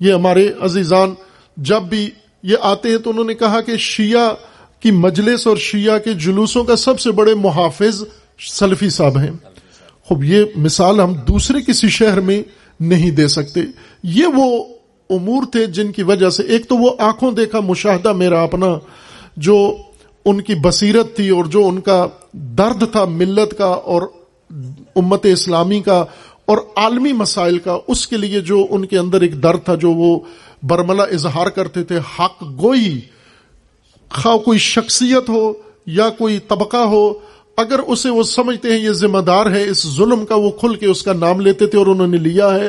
یہ 0.00 0.12
ہمارے 0.12 0.48
عزیزان، 0.60 1.14
جب 1.56 1.82
بھی 1.82 2.10
یہ 2.42 2.56
آتے 2.60 2.88
ہیں 2.88 2.98
تو 2.98 3.10
انہوں 3.10 3.24
نے 3.24 3.34
کہا 3.34 3.60
کہ 3.60 3.76
شیعہ 3.76 4.34
کی 4.80 4.90
مجلس 4.90 5.46
اور 5.46 5.56
شیعہ 5.56 5.98
کے 5.98 6.12
جلوسوں 6.12 6.64
کا 6.64 6.76
سب 6.76 7.00
سے 7.00 7.10
بڑے 7.10 7.34
محافظ 7.34 8.04
سلفی 8.40 8.90
صاحب 8.90 9.18
ہیں۔ 9.18 9.30
خوب، 10.04 10.24
یہ 10.24 10.44
مثال 10.56 11.00
ہم 11.00 11.12
دوسرے 11.12 11.58
کسی 11.60 11.88
شہر 11.88 12.20
میں 12.20 12.42
نہیں 12.80 13.10
دے 13.10 13.28
سکتے۔ 13.28 13.60
یہ 14.02 14.26
وہ 14.26 14.64
امور 15.10 15.42
تھے 15.52 15.66
جن 15.66 15.92
کی 15.92 16.02
وجہ 16.02 16.30
سے، 16.30 16.42
ایک 16.42 16.68
تو 16.68 16.76
وہ 16.76 16.90
آنکھوں 16.98 17.32
دیکھا 17.32 17.60
مشاہدہ 17.60 18.12
میرا 18.12 18.42
اپنا، 18.42 18.66
جو 19.36 19.76
ان 20.30 20.40
کی 20.40 20.54
بصیرت 20.54 21.14
تھی 21.16 21.28
اور 21.28 21.44
جو 21.44 21.66
ان 21.68 21.80
کا 21.80 22.06
درد 22.32 22.82
تھا، 22.92 23.04
ملت 23.04 23.54
کا 23.58 23.66
اور 23.66 24.02
امت 24.96 25.26
اسلامی 25.26 25.80
کا 25.80 26.04
اور 26.46 26.58
عالمی 26.76 27.12
مسائل 27.12 27.58
کا، 27.58 27.78
اس 27.88 28.06
کے 28.08 28.16
لیے 28.16 28.40
جو 28.40 28.66
ان 28.70 28.84
کے 28.86 28.98
اندر 28.98 29.20
ایک 29.20 29.42
درد 29.42 29.64
تھا، 29.64 29.74
جو 29.74 29.90
وہ 29.92 30.18
برملا 30.62 31.04
اظہار 31.12 31.46
کرتے 31.46 31.82
تھے، 31.84 31.98
حق 32.18 32.42
گوئی، 32.58 32.98
خواہ 34.10 34.36
کوئی 34.36 34.58
شخصیت 34.58 35.28
ہو 35.28 35.52
یا 35.86 36.08
کوئی 36.18 36.38
طبقہ 36.48 36.84
ہو، 36.86 37.12
اگر 37.56 37.78
اسے 37.86 38.10
وہ 38.10 38.22
سمجھتے 38.22 38.72
ہیں 38.72 38.78
یہ 38.78 38.92
ذمہ 38.92 39.18
دار 39.18 39.50
ہے، 39.50 39.62
اس 39.68 39.86
ظلم 39.96 40.24
کا 40.26 40.34
وہ 40.34 40.50
کھل 40.50 40.74
کے 40.74 40.86
اس 40.86 41.02
کا 41.02 41.12
نام 41.12 41.40
لیتے 41.40 41.66
تھے 41.66 41.78
اور 41.78 41.86
انہوں 41.86 42.06
نے 42.06 42.16
لیا 42.16 42.54
ہے، 42.54 42.68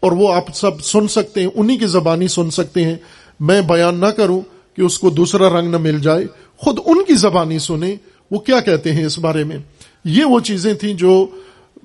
اور 0.00 0.12
وہ 0.12 0.32
آپ 0.34 0.54
سب 0.54 0.80
سن 0.82 1.08
سکتے 1.08 1.40
ہیں، 1.40 1.48
انہی 1.54 1.76
کی 1.76 1.86
زبانی 1.86 2.28
سن 2.28 2.50
سکتے 2.50 2.84
ہیں۔ 2.84 2.96
میں 3.40 3.60
بیان 3.60 4.00
نہ 4.00 4.06
کروں 4.06 4.40
کہ 4.76 4.82
اس 4.82 4.98
کو 4.98 5.10
دوسرا 5.10 5.48
رنگ 5.50 5.70
نہ 5.70 5.78
مل 5.78 5.98
جائے۔ 6.00 6.26
خود 6.62 6.78
ان 6.86 7.04
کی 7.04 7.14
زبانی 7.14 7.58
سنیں، 7.58 7.94
وہ 8.30 8.38
کیا 8.38 8.60
کہتے 8.60 8.92
ہیں 8.92 9.04
اس 9.04 9.18
بارے 9.18 9.44
میں؟ 9.44 9.56
یہ 10.04 10.24
وہ 10.24 10.40
چیزیں 10.40 10.74
تھیں 10.74 10.94
جو 10.94 11.26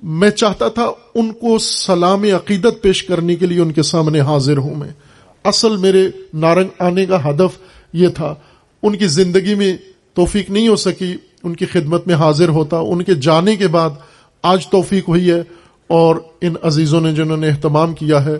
میں 0.02 0.30
چاہتا 0.30 0.68
تھا 0.68 0.90
ان 1.14 1.32
کو 1.32 1.58
سلام 1.58 2.22
عقیدت 2.22 2.82
پیش 2.82 3.02
کرنے 3.04 3.36
کے 3.36 3.46
لیے 3.46 3.60
ان 3.60 3.72
کے 3.72 3.82
سامنے 3.82 4.20
حاضر 4.20 4.58
ہوں 4.58 4.74
میں۔ 4.74 4.88
اصل 5.44 5.76
میرے 5.76 6.06
نارنگ 6.34 6.68
آنے 6.78 7.06
کا 7.06 7.30
ہدف 7.30 7.58
یہ 7.92 8.08
تھا، 8.08 8.34
ان 8.82 8.96
کی 8.96 9.06
زندگی 9.06 9.54
میں 9.54 9.76
توفیق 10.14 10.50
نہیں 10.50 10.68
ہو 10.68 10.76
سکی، 10.76 11.14
ان 11.44 11.56
کی 11.56 11.66
خدمت 11.66 12.06
میں 12.06 12.14
حاضر 12.14 12.48
ہوتا، 12.48 12.78
ان 12.78 13.02
کے 13.02 13.14
جانے 13.14 13.56
کے 13.56 13.68
بعد 13.68 13.90
آج 14.42 14.66
توفیق 14.66 15.08
ہوئی 15.08 15.30
ہے 15.30 15.42
اور 15.86 16.16
ان 16.40 16.54
عزیزوں 16.62 17.00
نے 17.00 17.12
جنہوں 17.12 17.36
نے 17.36 17.48
اہتمام 17.48 17.94
کیا 17.94 18.24
ہے، 18.24 18.36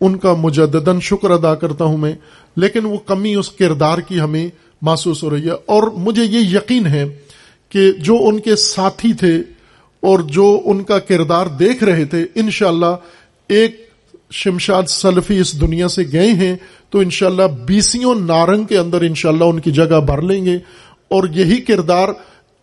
ان 0.00 0.16
کا 0.16 0.34
مجددن 0.34 1.00
شکر 1.00 1.30
ادا 1.30 1.54
کرتا 1.54 1.84
ہوں 1.84 1.98
میں، 1.98 2.14
لیکن 2.56 2.84
وہ 2.84 2.96
کمی 3.06 3.34
اس 3.34 3.50
کردار 3.50 3.98
کی 3.98 4.20
ہمیں 4.20 4.48
محسوس 4.86 5.22
ہو 5.22 5.30
رہی 5.30 5.46
ہے 5.46 5.54
اور 5.66 5.82
مجھے 5.82 6.24
یہ 6.24 6.56
یقین 6.56 6.86
ہے 6.86 7.04
کہ 7.68 7.92
جو 7.92 8.16
ان 8.20 8.40
کے 8.40 8.56
ساتھی 8.56 9.12
تھے 9.12 9.36
اور 10.00 10.18
جو 10.18 10.60
ان 10.64 10.82
کا 10.82 10.98
کردار 10.98 11.46
دیکھ 11.46 11.84
رہے 11.84 12.04
تھے، 12.04 12.26
انشاءاللہ 12.34 12.94
ایک 13.48 13.86
شمشاد 14.30 14.82
سلفی 14.88 15.38
اس 15.38 15.60
دنیا 15.60 15.88
سے 15.88 16.02
گئے 16.12 16.32
ہیں، 16.32 16.56
تو 16.90 16.98
انشاءاللہ 16.98 17.42
بیسیوں 17.66 18.14
نارنگ 18.14 18.64
کے 18.64 18.78
اندر 18.78 19.00
انشاءاللہ 19.00 19.44
ان 19.44 19.60
کی 19.60 19.70
جگہ 19.70 20.00
بھر 20.00 20.22
لیں 20.22 20.44
گے۔ 20.44 20.56
اور 21.08 21.24
یہی 21.34 21.60
کردار 21.60 22.08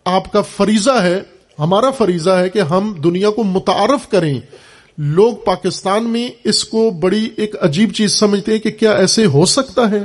آپ 0.04 0.32
کا 0.32 0.40
فریضہ 0.40 1.02
ہے، 1.02 1.20
ہمارا 1.58 1.90
فریضہ 1.90 2.30
ہے 2.30 2.48
کہ 2.48 2.58
ہم 2.58 2.94
دنیا 3.04 3.30
کو 3.30 3.44
متعارف 3.44 4.08
کریں۔ 4.08 4.40
لوگ 4.98 5.34
پاکستان 5.44 6.04
میں 6.04 6.28
اس 6.44 6.64
کو 6.64 6.90
بڑی 6.90 7.28
ایک 7.36 7.54
عجیب 7.60 7.92
چیز 7.92 8.12
سمجھتے 8.12 8.52
ہیں 8.52 8.58
کہ 8.58 8.70
کیا 8.70 8.92
ایسے 8.92 9.26
ہو 9.26 9.44
سکتا 9.44 9.90
ہے۔ 9.90 10.02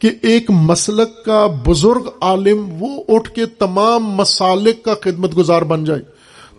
کہ 0.00 0.10
ایک 0.22 0.50
مسلک 0.50 1.24
کا 1.24 1.46
بزرگ 1.66 2.08
عالم 2.20 2.68
وہ 2.78 3.02
اٹھ 3.08 3.30
کے 3.30 3.46
تمام 3.46 4.04
مسالک 4.04 4.82
کا 4.82 4.94
خدمت 5.00 5.36
گزار 5.36 5.62
بن 5.62 5.84
جائے، 5.84 6.00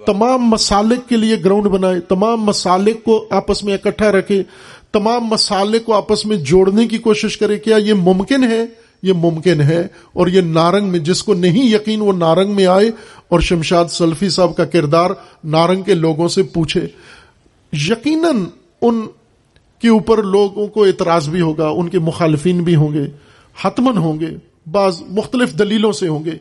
تمام 0.06 0.50
مسالک 0.50 1.10
کے 1.10 1.18
لیے 1.18 1.36
گراؤنڈ 1.46 1.66
بنائے، 1.66 2.00
تمام 2.00 2.42
مسالک 2.42 3.04
کو 3.04 3.26
آپس 3.30 3.64
میں 3.64 3.74
اکٹھا 3.74 4.12
رکھے، 4.12 4.44
تمام 4.92 5.26
مسالک 5.26 5.86
کو 5.86 5.94
آپس 5.94 6.26
میں 6.26 6.38
جوڑنے 6.38 6.88
کی 6.88 6.98
کوشش 6.98 7.38
کرے، 7.38 7.58
کیا 7.60 7.78
یہ 7.78 7.94
ممکن 7.94 8.44
ہے؟ 8.44 8.66
یہ 9.04 9.14
ممکن 9.14 9.62
ہے 9.62 9.88
اور 10.14 10.28
یہ 10.28 10.42
نارنگ 10.42 10.88
میں، 10.88 11.00
جس 11.00 11.24
کو 11.24 11.34
نہیں 11.34 11.66
یقین 11.66 12.02
وہ 12.02 12.14
نارنگ 12.14 12.56
میں 12.56 12.66
آئے 12.66 12.92
اور 13.30 13.40
شمشاد 13.40 13.86
سلفی 13.86 14.30
صاحب 14.30 14.56
کا 14.56 14.66
کردار 14.66 15.10
نارنگ 15.44 15.82
کے 15.82 15.94
لوگوں 15.94 16.28
سے 16.28 16.44
پوچھے۔ 16.44 16.82
یقیناً 17.74 18.44
ان 18.82 19.02
کے 19.80 19.88
اوپر 19.88 20.24
لوگوں 20.24 20.68
کو 20.68 20.84
اعتراض 20.84 21.30
بھی 21.30 21.42
ہوگا، 21.42 21.68
ان 21.68 21.90
کے 21.90 22.00
مخالفین 22.00 22.64
بھی 22.64 22.76
ہوں 22.76 22.94
گے۔ 22.94 23.31
حتمن 23.64 23.98
ہوں 23.98 24.20
گے، 24.20 24.28
بعض 24.72 25.02
مختلف 25.10 25.60
دلیلوں 25.60 25.92
سے 25.92 26.08
ہوں 26.08 26.26
گے۔ 26.26 26.32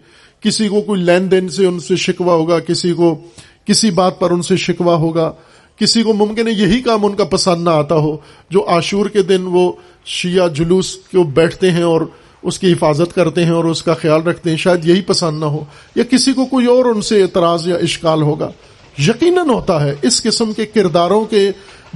کسی 0.41 0.69
کو 0.69 0.81
کوئی 0.81 1.03
لین 1.03 1.31
دین 1.31 1.49
سے 1.49 1.67
ان 1.67 1.81
سے 1.81 1.97
شکوا 1.97 2.35
ہوگا، 2.35 2.59
کسی 2.59 2.93
کو 2.93 3.19
کسی 3.65 3.91
بات 3.91 4.19
پر 4.19 4.31
ان 4.31 4.43
سے 4.43 4.57
شکوا 4.57 4.95
ہوگا۔ 4.95 5.33
کسی 5.77 6.03
کو 6.03 6.13
ممکن 6.13 6.49
ہے 6.49 6.53
یہی 6.53 6.83
کام 6.83 7.05
ان 7.05 7.15
کا 7.15 7.25
پسند 7.25 7.65
نہ 7.65 7.71
آتا 7.71 7.95
ہو، 7.95 8.17
جو 8.51 8.69
عاشور 8.69 9.07
کے 9.07 9.23
دن 9.23 9.43
وہ 9.45 9.73
شیعہ 10.05 10.49
جلوس 10.49 10.95
کو 10.95 11.23
بیٹھتے 11.23 11.71
ہیں 11.71 11.83
اور 11.83 12.01
اس 12.43 12.59
کی 12.59 12.73
حفاظت 12.73 13.15
کرتے 13.15 13.45
ہیں 13.45 13.53
اور 13.53 13.65
اس 13.65 13.83
کا 13.83 13.95
خیال 13.95 14.23
رکھتے 14.23 14.51
ہیں، 14.51 14.57
شاید 14.57 14.87
یہی 14.87 15.01
پسند 15.01 15.41
نہ 15.41 15.45
ہو۔ 15.45 15.65
یا 15.97 16.05
کسی 16.05 16.33
کو 16.33 16.45
کوئی 16.45 16.67
اور 16.67 16.85
ان 16.85 17.03
سے 17.03 17.23
اعتراض 17.23 17.69
یا 17.69 17.77
اشکال 17.77 18.23
ہوگا۔ 18.23 18.51
یقیناً 18.99 19.49
ہوتا 19.49 19.85
ہے، 19.85 19.95
اس 20.03 20.23
قسم 20.23 20.53
کے 20.53 20.67
کرداروں 20.67 21.25
کے 21.25 21.51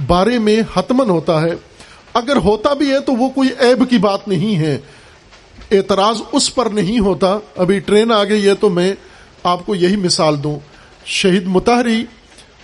بارے 0.07 0.39
میں 0.39 0.61
حتمن 0.75 1.09
ہوتا 1.09 1.41
ہے۔ 1.41 1.51
اگر 2.13 2.35
ہوتا 2.35 2.73
بھی 2.73 2.89
ہے 2.89 2.99
تو 2.99 3.13
وہ 3.13 3.29
کوئی 3.29 3.49
عیب 3.59 3.89
کی 3.89 3.97
بات 3.97 4.27
نہیں 4.27 4.55
ہے۔ 4.55 4.77
اعتراض 5.71 6.21
اس 6.31 6.55
پر 6.55 6.65
نہیں 6.65 6.99
ہوتا۔ 6.99 7.39
ابھی 7.55 7.79
ٹرین 7.79 8.11
آ 8.11 8.23
گئی 8.23 8.47
ہے 8.47 8.55
تو 8.55 8.69
میں 8.69 8.93
آپ 9.43 9.65
کو 9.65 9.75
یہی 9.75 9.95
مثال 9.95 10.43
دوں۔ 10.43 10.59
شہید 11.05 11.43
متحری 11.45 12.05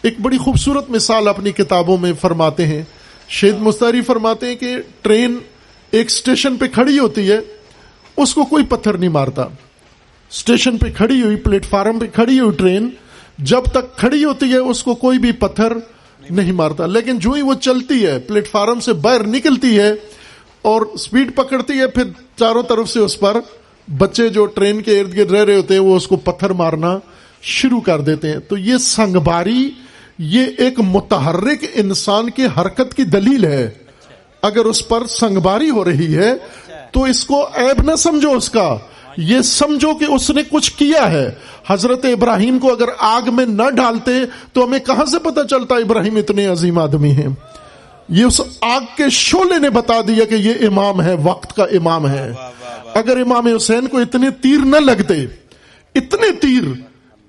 ایک 0.02 0.20
بڑی 0.20 0.38
خوبصورت 0.38 0.90
مثال 0.90 1.28
اپنی 1.28 1.52
کتابوں 1.52 1.98
میں 1.98 2.14
فرماتے 2.22 2.66
ہیں۔ 2.66 2.84
شید 3.30 3.56
مستاری 3.60 4.02
فرماتے 4.02 4.48
ہیں 4.48 4.56
کہ 4.56 4.78
ٹرین 5.02 5.38
ایک 5.92 6.06
اسٹیشن 6.06 6.58
پہ 6.58 6.66
کھڑی 6.74 7.00
ہوتی 7.00 7.32
ہے، 7.32 7.40
اس 8.18 8.34
کو 8.34 8.46
کوئی 8.46 8.66
پتھر 8.66 8.94
نہیں 8.94 9.10
مارتا۔ 9.10 9.42
اسٹیشن 10.32 10.78
پہ 10.78 10.88
کھڑی 10.98 11.22
ہوئی، 11.22 11.36
پلیٹ 11.36 11.66
فارم 11.66 12.00
پہ 12.00 12.06
کھڑی 12.14 12.40
ہوئی 12.40 12.58
ٹرین 12.58 12.90
جب 13.38 13.64
تک 13.64 13.98
کھڑی 13.98 14.24
ہوتی 14.24 14.52
ہے، 14.52 14.58
اس 14.58 14.84
کو 14.84 14.96
کوئی 14.96 15.20
بھی 15.20 15.32
پتھر 15.32 15.74
نہیں 16.30 16.52
مارتا۔ 16.52 16.86
لیکن 16.86 17.20
جو 17.20 17.32
ہی 17.32 17.42
وہ 17.42 17.54
چلتی 17.54 18.06
ہے، 18.06 18.20
پلیٹ 18.20 18.52
فارم 18.52 18.80
سے 18.80 18.94
باہر 18.94 19.28
نکلتی 19.28 19.80
ہے 19.80 19.92
اور 20.62 20.82
سپیڈ 20.98 21.36
پکڑتی 21.36 21.74
ہے، 21.74 21.88
پھر 21.88 22.04
چاروں 22.42 22.64
طرف 22.64 22.90
سے 22.90 23.00
اس 23.00 23.20
پر 23.20 23.38
بچے 23.98 24.30
جو 24.30 24.46
ٹرین 24.46 24.82
کے 24.82 25.00
ارد 25.00 25.18
گرد 25.18 25.32
رہ 25.32 25.46
رہے 25.46 25.56
ہوتے 25.56 25.74
ہیں، 25.74 25.82
وہ 25.82 25.96
اس 25.96 26.08
کو 26.08 26.16
پتھر 26.16 26.50
مارنا 26.50 27.00
شروع 27.42 27.82
کر 27.82 28.02
دیتے 28.02 28.32
ہیں۔ 28.32 28.40
تو 28.40 28.58
یہ 28.58 28.78
سنگباری، 28.78 29.72
یہ 30.20 30.46
ایک 30.58 30.80
متحرک 30.80 31.66
انسان 31.74 32.30
کی 32.30 32.46
حرکت 32.58 32.94
کی 32.96 33.04
دلیل 33.04 33.46
ہے۔ 33.46 33.70
اگر 34.42 34.66
اس 34.66 34.88
پر 34.88 35.06
سنگباری 35.06 35.70
ہو 35.70 35.86
رہی 35.86 36.18
ہے، 36.18 36.34
تو 36.92 37.04
اس 37.04 37.26
کو 37.26 37.48
عیب 37.56 37.92
نہ 37.92 37.96
سمجھو 37.96 38.32
اس 38.32 38.50
کا۔ 38.50 38.78
یہ 39.18 39.42
سمجھو 39.42 39.94
کہ 39.94 40.06
اس 40.06 40.30
نے 40.30 40.42
کچھ 40.52 40.72
کیا 40.72 41.12
ہے۔ 41.12 41.30
حضرت 41.68 42.06
ابراہیم 42.06 42.60
کو 42.60 42.72
اگر 42.72 42.90
آگ 43.00 43.22
میں 43.34 43.46
نہ 43.46 43.70
ڈالتے، 43.70 44.12
تو 44.54 44.64
ہمیں 44.64 44.80
کہاں 44.80 45.06
سے 45.06 45.20
پتا 45.20 45.48
چلتا 45.48 45.76
ابراہیم 45.76 46.16
اتنے 46.16 46.46
عظیم 46.46 46.80
آدمی 46.80 47.12
ہیں؟ 47.12 47.28
یہ 48.12 48.26
اس 48.26 48.41
آگ 48.62 48.82
کے 48.97 49.10
شولے 49.10 49.60
نے 49.60 49.69
بتا 49.69 50.02
دیا 50.08 50.26
کہ 50.26 50.36
یہ 50.36 50.54
امام 50.62 51.02
ہے 51.02 51.15
وقت 51.24 51.56
کا 51.56 51.63
امام 51.63 52.10
ہے۔ 52.10 52.32
اگر 52.93 53.17
امام 53.17 53.47
حسین 53.47 53.88
کو 53.88 53.97
اتنے 53.97 54.30
تیر 54.30 54.65
نہ 54.65 54.76
لگتے 54.76 55.26
اتنے 55.95 56.32
تیر 56.41 56.63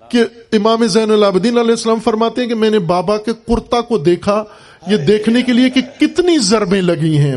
کہ 0.08 0.24
امام 0.52 0.86
زین 0.86 1.10
العابدین 1.10 1.58
علیہ 1.58 1.70
السلام 1.70 2.00
فرماتے 2.04 2.40
ہیں 2.40 2.48
کہ 2.48 2.54
میں 2.54 2.70
نے 2.70 2.78
بابا 2.78 3.16
کے 3.16 3.32
کرتا 3.32 3.80
کو 3.80 3.98
دیکھا 3.98 4.44
یہ 4.86 4.96
دیکھنے 4.96 5.42
کے 5.42 5.52
لیے 5.52 5.70
کہ 5.70 5.80
کتنی 6.00 6.38
ضربیں 6.38 6.82
لگی 6.82 7.18
ہیں۔ 7.18 7.36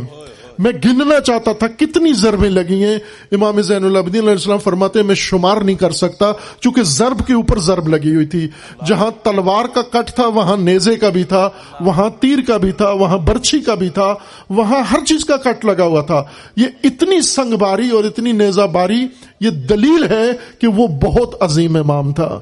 میں 0.60 0.72
گننا 0.86 1.20
چاہتا 1.20 1.54
تھا، 1.54 1.68
کتنی 1.68 2.14
ضربیں 2.14 2.50
لگی 2.50 2.84
ہیں؟ 2.84 2.98
امام 3.32 3.62
زین 3.62 3.86
العبدین 3.86 4.22
علیہ 4.22 4.32
السلام 4.32 4.58
فرماتے 4.58 5.00
ہیں، 5.00 5.06
میں 5.06 5.16
شمار 5.16 5.58
نہیں 5.58 5.76
کر 5.76 5.92
سکتا، 5.92 6.32
چونکہ 6.62 6.84
ضرب 6.84 7.28
کے 7.28 7.34
اوپر 7.34 7.60
ضرب 7.60 7.88
لگی 7.88 8.16
ہوئی 8.16 8.26
تھی۔ 8.26 8.48
جہاں 8.88 9.12
تلوار 9.24 9.66
کا 9.66 9.82
کٹ 9.82 10.12
تھا، 10.12 10.28
وہاں 10.28 10.58
نیزے 10.58 10.96
کا 10.96 11.10
بھی 11.10 11.24
تھا، 11.24 11.50
وہاں 11.82 12.10
تیر 12.22 12.40
کا 12.48 12.58
بھی 12.58 12.72
تھا، 12.72 12.92
وہاں 12.92 13.18
برچھی 13.18 13.60
کا 13.60 13.74
بھی 13.74 13.90
تھا، 13.90 14.16
وہاں 14.50 14.80
ہر 14.80 15.06
چیز 15.06 15.26
کا 15.26 15.38
کٹ 15.38 15.66
لگا 15.66 15.84
ہوا 15.84 16.02
تھا۔ 16.02 16.24
یہ 16.56 16.68
اتنی 16.84 17.22
سنگ 17.22 17.54
باری 17.54 17.90
اور 17.90 18.04
اتنی 18.04 18.32
نیزہ 18.32 18.62
باری 18.62 19.08
یہ 19.40 19.50
دلیل 19.50 20.04
ہے 20.10 20.32
کہ 20.60 20.68
وہ 20.68 20.88
بہت 20.88 21.36
عظیم 21.40 21.76
امام 21.76 22.14
تھا۔ 22.14 22.40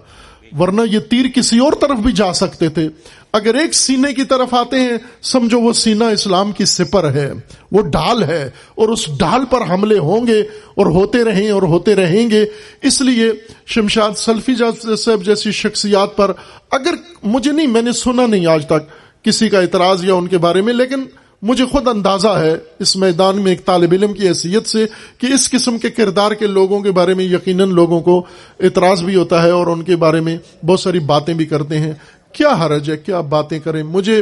ورنہ 0.60 0.82
یہ 0.92 1.00
تیر 1.00 1.26
کسی 1.36 1.60
اور 1.60 1.74
طرف 1.82 1.98
بھی 1.98 2.12
جا 2.12 2.34
سکتے 2.34 2.70
تھے۔ 2.70 2.90
اگر 3.34 3.56
ایک 3.56 3.74
سینے 3.74 4.14
کی 4.14 4.24
طرف 4.24 4.54
آتے 4.54 4.80
ہیں، 4.80 4.98
سمجھو 5.22 5.60
وہ 5.60 5.72
سینہ 5.74 6.04
اسلام 6.04 6.52
کی 6.52 6.66
سپر 6.66 7.10
ہے، 7.14 7.32
وہ 7.72 7.82
ڈال 7.82 8.24
ہے، 8.24 8.44
اور 8.76 8.90
اس 8.90 9.06
ڈال 9.20 9.46
پر 9.46 9.62
حملے 9.70 9.98
ہوں 10.00 10.28
گے، 10.28 10.40
اور 10.76 10.86
ہوتے 10.86 11.24
رہیں، 11.24 11.50
اور 11.52 11.62
ہوتے 11.64 11.96
رہیں 11.96 12.30
گے۔ 12.30 12.46
اس 12.82 13.02
لیے 13.02 13.32
شمشاد 13.68 14.18
سلفی 14.18 14.56
صاحب 14.56 15.26
جیسی 15.26 15.52
شخصیات 15.52 16.16
پر 16.16 16.32
اگر 16.72 16.96
مجھے 17.24 17.52
نہیں، 17.52 17.68
میں 17.68 17.82
نے 17.82 17.92
سنا 17.92 18.26
نہیں 18.26 18.46
آج 18.46 18.66
تک 18.66 18.94
کسی 19.26 19.50
کا 19.50 19.60
اعتراض 19.60 20.04
یا 20.06 20.14
ان 20.14 20.28
کے 20.28 20.38
بارے 20.38 20.62
میں، 20.62 20.74
لیکن 20.74 21.04
مجھے 21.42 21.66
خود 21.66 21.88
اندازہ 21.88 22.28
ہے 22.28 22.56
اس 22.80 22.96
میدان 22.96 23.42
میں 23.42 23.52
ایک 23.52 23.66
طالب 23.66 23.92
علم 23.92 24.14
کی 24.14 24.28
حیثیت 24.28 24.68
سے 24.68 24.86
کہ 25.18 25.34
اس 25.34 25.50
قسم 25.52 25.78
کے 25.78 25.90
کردار 25.90 26.32
کے 26.32 26.48
لوگوں 26.48 26.80
کے 26.80 26.92
بارے 26.92 27.14
میں، 27.14 27.26
یقیناً 27.26 27.72
لوگوں 27.72 28.00
کو 28.02 28.24
اعتراض 28.60 29.04
بھی 29.04 29.16
ہوتا 29.16 29.42
ہے 29.44 29.50
اور 29.50 29.68
ان 29.68 29.82
کے 29.84 29.96
بارے 29.96 30.20
میں 30.20 30.38
بہت 30.66 30.80
ساری 30.80 31.00
باتیں 31.00 31.34
بھی 31.34 31.46
کرتے 31.46 31.80
ہیں۔ 31.80 31.94
کیا 32.34 32.50
حرج 32.50 32.92
ہے، 32.92 32.98
کیا 32.98 33.22
باتیں 33.22 33.60
کریں؟ 33.60 33.84
مجھے 33.84 34.22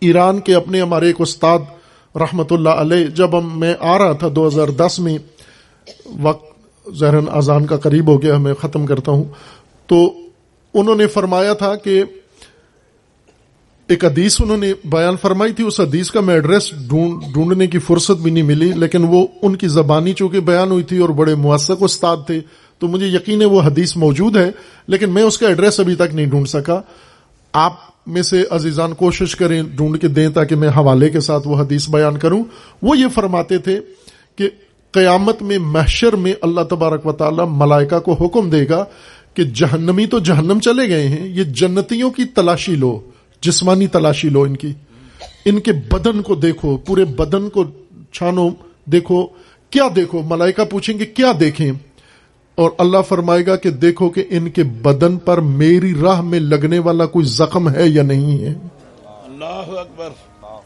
ایران 0.00 0.40
کے 0.40 0.54
اپنے 0.54 0.80
ہمارے 0.80 1.06
ایک 1.06 1.16
استاد 1.18 1.58
رحمت 2.14 2.52
اللہ 2.52 2.68
علیہ، 2.68 3.06
جب 3.06 3.38
ہم 3.38 3.60
میں 3.60 3.74
آ 3.80 3.98
رہا 3.98 4.12
تھا 4.12 4.28
دو 4.36 4.46
ہزار 4.48 4.68
دس 4.68 4.98
میں، 4.98 5.18
وقت 6.22 6.52
زہرن 6.94 7.24
اذان 7.32 7.66
کا 7.66 7.76
قریب 7.76 8.08
ہو 8.08 8.22
گیا، 8.22 8.38
میں 8.38 8.54
ختم 8.54 8.86
کرتا 8.86 9.12
ہوں۔ 9.12 9.24
تو 9.86 10.12
انہوں 10.74 10.94
نے 10.94 11.06
فرمایا 11.06 11.52
تھا 11.52 11.74
کہ 11.74 12.02
ایک 13.88 14.04
حدیث 14.04 14.40
انہوں 14.40 14.56
نے 14.56 14.72
بیان 14.84 15.16
فرمائی 15.16 15.52
تھی، 15.52 15.64
اس 15.64 15.80
حدیث 15.80 16.10
کا 16.10 16.20
میں 16.20 16.34
ایڈریس 16.34 16.70
ڈھونڈنے 16.88 17.66
کی 17.66 17.78
فرصت 17.78 18.22
بھی 18.22 18.30
نہیں 18.30 18.42
ملی، 18.42 18.72
لیکن 18.72 19.04
وہ 19.04 19.26
ان 19.42 19.56
کی 19.56 19.68
زبانی 19.68 20.12
چونکہ 20.12 20.40
بیان 20.40 20.70
ہوئی 20.70 20.84
تھی 20.84 20.98
اور 20.98 21.08
بڑے 21.08 21.34
موثق 21.34 21.70
استاد 21.80 22.16
تھے۔ 22.26 22.40
تو 22.82 22.88
مجھے 22.88 23.06
یقین 23.06 23.40
ہے 23.40 23.46
وہ 23.46 23.60
حدیث 23.62 23.96
موجود 23.96 24.36
ہے، 24.36 24.50
لیکن 24.86 25.10
میں 25.10 25.22
اس 25.22 25.38
کا 25.38 25.48
ایڈریس 25.48 25.80
ابھی 25.80 25.94
تک 25.94 26.14
نہیں 26.14 26.26
ڈھونڈ 26.26 26.48
سکا۔ 26.48 26.80
آپ 27.52 27.72
میں 28.06 28.22
سے 28.22 28.42
عزیزان 28.50 28.94
کوشش 28.94 29.36
کریں 29.36 29.62
ڈھونڈ 29.62 30.00
کے 30.00 30.08
دیں 30.08 30.28
تاکہ 30.28 30.56
میں 30.56 30.68
حوالے 30.68 31.10
کے 31.10 31.20
ساتھ 31.20 31.48
وہ 31.48 31.58
حدیث 31.60 31.88
بیان 31.88 32.18
کروں۔ 32.18 32.42
وہ 32.82 32.98
یہ 32.98 33.06
فرماتے 33.14 33.58
تھے 33.58 33.78
کہ 34.36 34.48
قیامت 34.92 35.42
میں 35.42 35.58
محشر 35.58 36.16
میں 36.16 36.32
اللہ 36.42 36.60
تبارک 36.70 37.06
و 37.06 37.12
تعالی 37.12 37.42
ملائکہ 37.50 37.98
کو 37.98 38.12
حکم 38.12 38.50
دے 38.50 38.64
گا 38.68 38.84
کہ 39.34 39.44
جہنمی 39.54 40.06
تو 40.06 40.18
جہنم 40.18 40.58
چلے 40.60 40.88
گئے 40.88 41.08
ہیں، 41.08 41.28
یہ 41.28 41.44
جنتیوں 41.52 42.10
کی 42.10 42.24
تلاشی 42.24 42.74
لو، 42.74 42.98
جسمانی 43.40 43.86
تلاشی 43.86 44.28
لو 44.28 44.42
ان 44.42 44.56
کی۔ 44.56 44.72
ان 45.44 45.60
کے 45.60 45.72
بدن 45.72 46.22
کو 46.22 46.34
دیکھو، 46.34 46.76
پورے 46.76 47.04
بدن 47.04 47.48
کو 47.48 47.64
چھانو، 48.12 48.48
دیکھو، 48.84 49.26
کیا 49.70 49.88
دیکھو؟ 49.96 50.22
ملائکہ 50.22 50.64
پوچھیں 50.64 50.98
گے 50.98 51.04
کیا 51.04 51.32
دیکھیں؟ 51.40 51.70
اور 52.54 52.70
اللہ 52.78 52.98
فرمائے 53.08 53.46
گا 53.46 53.56
کہ 53.56 53.70
دیکھو 53.70 54.08
کہ 54.08 54.24
ان 54.30 54.50
کے 54.50 54.62
بدن 54.62 55.18
پر 55.18 55.38
میری 55.38 55.94
راہ 56.02 56.20
میں 56.20 56.40
لگنے 56.40 56.78
والا 56.78 57.06
کوئی 57.06 57.24
زخم 57.24 57.70
ہے 57.70 57.88
یا 57.88 58.02
نہیں 58.02 58.44
ہے؟ 58.44 58.54
اللہ 59.04 59.78
اکبر۔ 59.80 60.08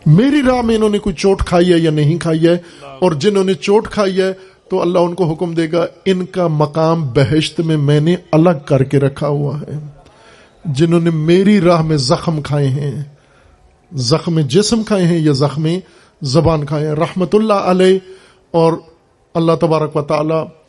میری 0.06 0.42
راہ 0.46 0.62
میں 0.62 0.76
انہوں 0.76 0.88
نے 0.88 0.98
کوئی 0.98 1.14
چوٹ 1.14 1.38
کھائی 1.38 1.72
ہے 1.72 1.78
یا 1.78 1.90
نہیں 1.90 2.18
کھائی 2.18 2.46
ہے؟ 2.46 2.56
اور 2.82 3.12
جنہوں 3.12 3.44
نے 3.44 3.54
چوٹ 3.54 3.88
کھائی 3.88 4.20
ہے 4.20 4.32
تو 4.70 4.82
اللہ 4.82 4.98
ان 4.98 5.14
کو 5.14 5.24
حکم 5.24 5.54
دے 5.54 5.72
گا 5.72 5.86
ان 6.04 6.26
کا 6.26 6.46
مقام 6.46 7.08
بہشت 7.08 7.60
میں 7.60 7.76
میں 7.76 8.00
نے 8.00 8.16
الگ 8.32 8.58
کر 8.64 8.82
کے 8.84 9.00
رکھا 9.00 9.28
ہوا 9.28 9.60
ہے۔ 9.60 9.78
جنہوں 10.64 11.00
نے 11.00 11.10
میری 11.10 11.60
راہ 11.60 11.82
میں 11.82 11.96
زخم 11.96 12.42
کھائے 12.42 12.68
ہیں 12.68 13.02
زخم 13.94 14.40
جسم 14.40 14.82
کھائے 14.82 15.04
ہیں 15.04 15.18
یا 15.18 15.32
زخم 15.32 15.66
زبان 16.22 16.66
کھائے 16.66 16.86
ہیں 16.86 16.94
رحمت 16.94 17.34
اللہ 17.34 17.52
علیہ۔ 17.52 17.98
اور 18.50 18.72
اللہ 19.34 19.52
تبارک 19.60 19.96
و 19.96 20.02
تعالی 20.02 20.65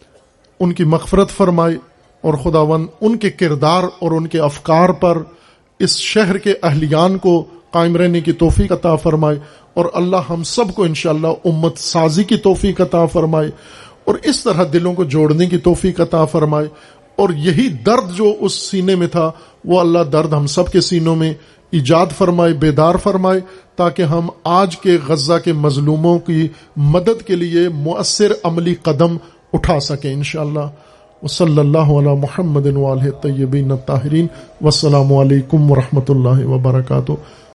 ان 0.59 0.73
کی 0.73 0.83
مغفرت 0.83 1.29
فرمائے 1.29 1.77
اور 2.23 2.33
خداون 2.33 2.85
ان 3.01 3.17
کے 3.17 3.29
کردار 3.29 3.83
اور 3.99 4.11
ان 4.11 4.27
کے 4.27 4.39
افکار 4.39 4.89
پر 4.89 5.17
اس 5.79 5.97
شہر 5.99 6.37
کے 6.37 6.53
اہلیان 6.63 7.17
کو 7.17 7.43
قائم 7.71 7.95
رہنے 7.95 8.21
کی 8.21 8.31
توفیق 8.31 8.71
عطا 8.71 8.95
فرمائے 8.95 9.37
اور 9.73 9.85
اللہ 9.93 10.29
ہم 10.29 10.43
سب 10.43 10.73
کو 10.75 10.83
انشاءاللہ 10.83 11.27
امت 11.45 11.77
سازی 11.77 12.23
کی 12.23 12.37
توفیق 12.37 12.81
عطا 12.81 13.05
فرمائے 13.05 13.49
اور 14.03 14.15
اس 14.23 14.43
طرح 14.43 14.63
دلوں 14.73 14.93
کو 14.93 15.03
جوڑنے 15.03 15.45
کی 15.45 15.57
توفیق 15.57 15.99
عطا 16.01 16.25
فرمائے 16.25 16.67
اور 17.15 17.29
یہی 17.37 17.67
درد 17.85 18.15
جو 18.15 18.33
اس 18.39 18.53
سینے 18.53 18.95
میں 18.95 19.07
تھا 19.07 19.31
وہ 19.65 19.79
اللہ 19.79 20.03
درد 20.03 20.33
ہم 20.33 20.47
سب 20.47 20.71
کے 20.71 20.81
سینوں 20.81 21.15
میں 21.15 21.33
ایجاد 21.73 22.05
فرمائے، 22.17 22.53
بیدار 22.53 22.95
فرمائے 22.95 23.39
تاکہ 23.75 24.01
ہم 24.01 24.29
آج 24.43 24.77
کے 24.77 24.97
غزہ 25.07 25.37
کے 25.43 25.53
مظلوموں 25.53 26.19
کی 26.19 26.47
مدد 26.75 27.21
کے 27.21 27.35
لیے 27.35 27.69
مؤثر 27.69 28.33
عملی 28.43 28.75
قدم 28.75 29.17
اٹھا 29.53 29.79
سکیں 29.79 30.13
انشاءاللہ۔ 30.13 30.67
وصلی 31.23 31.59
اللہ 31.59 31.77
علی 31.77 32.15
محمد 32.15 32.65
طیبین 33.21 33.71
الطاہرین۔ 33.71 34.27
والسلام 34.61 35.13
علیکم 35.13 35.71
ورحمۃ 35.71 36.09
اللہ 36.09 36.45
وبرکاتہ۔ 36.45 37.11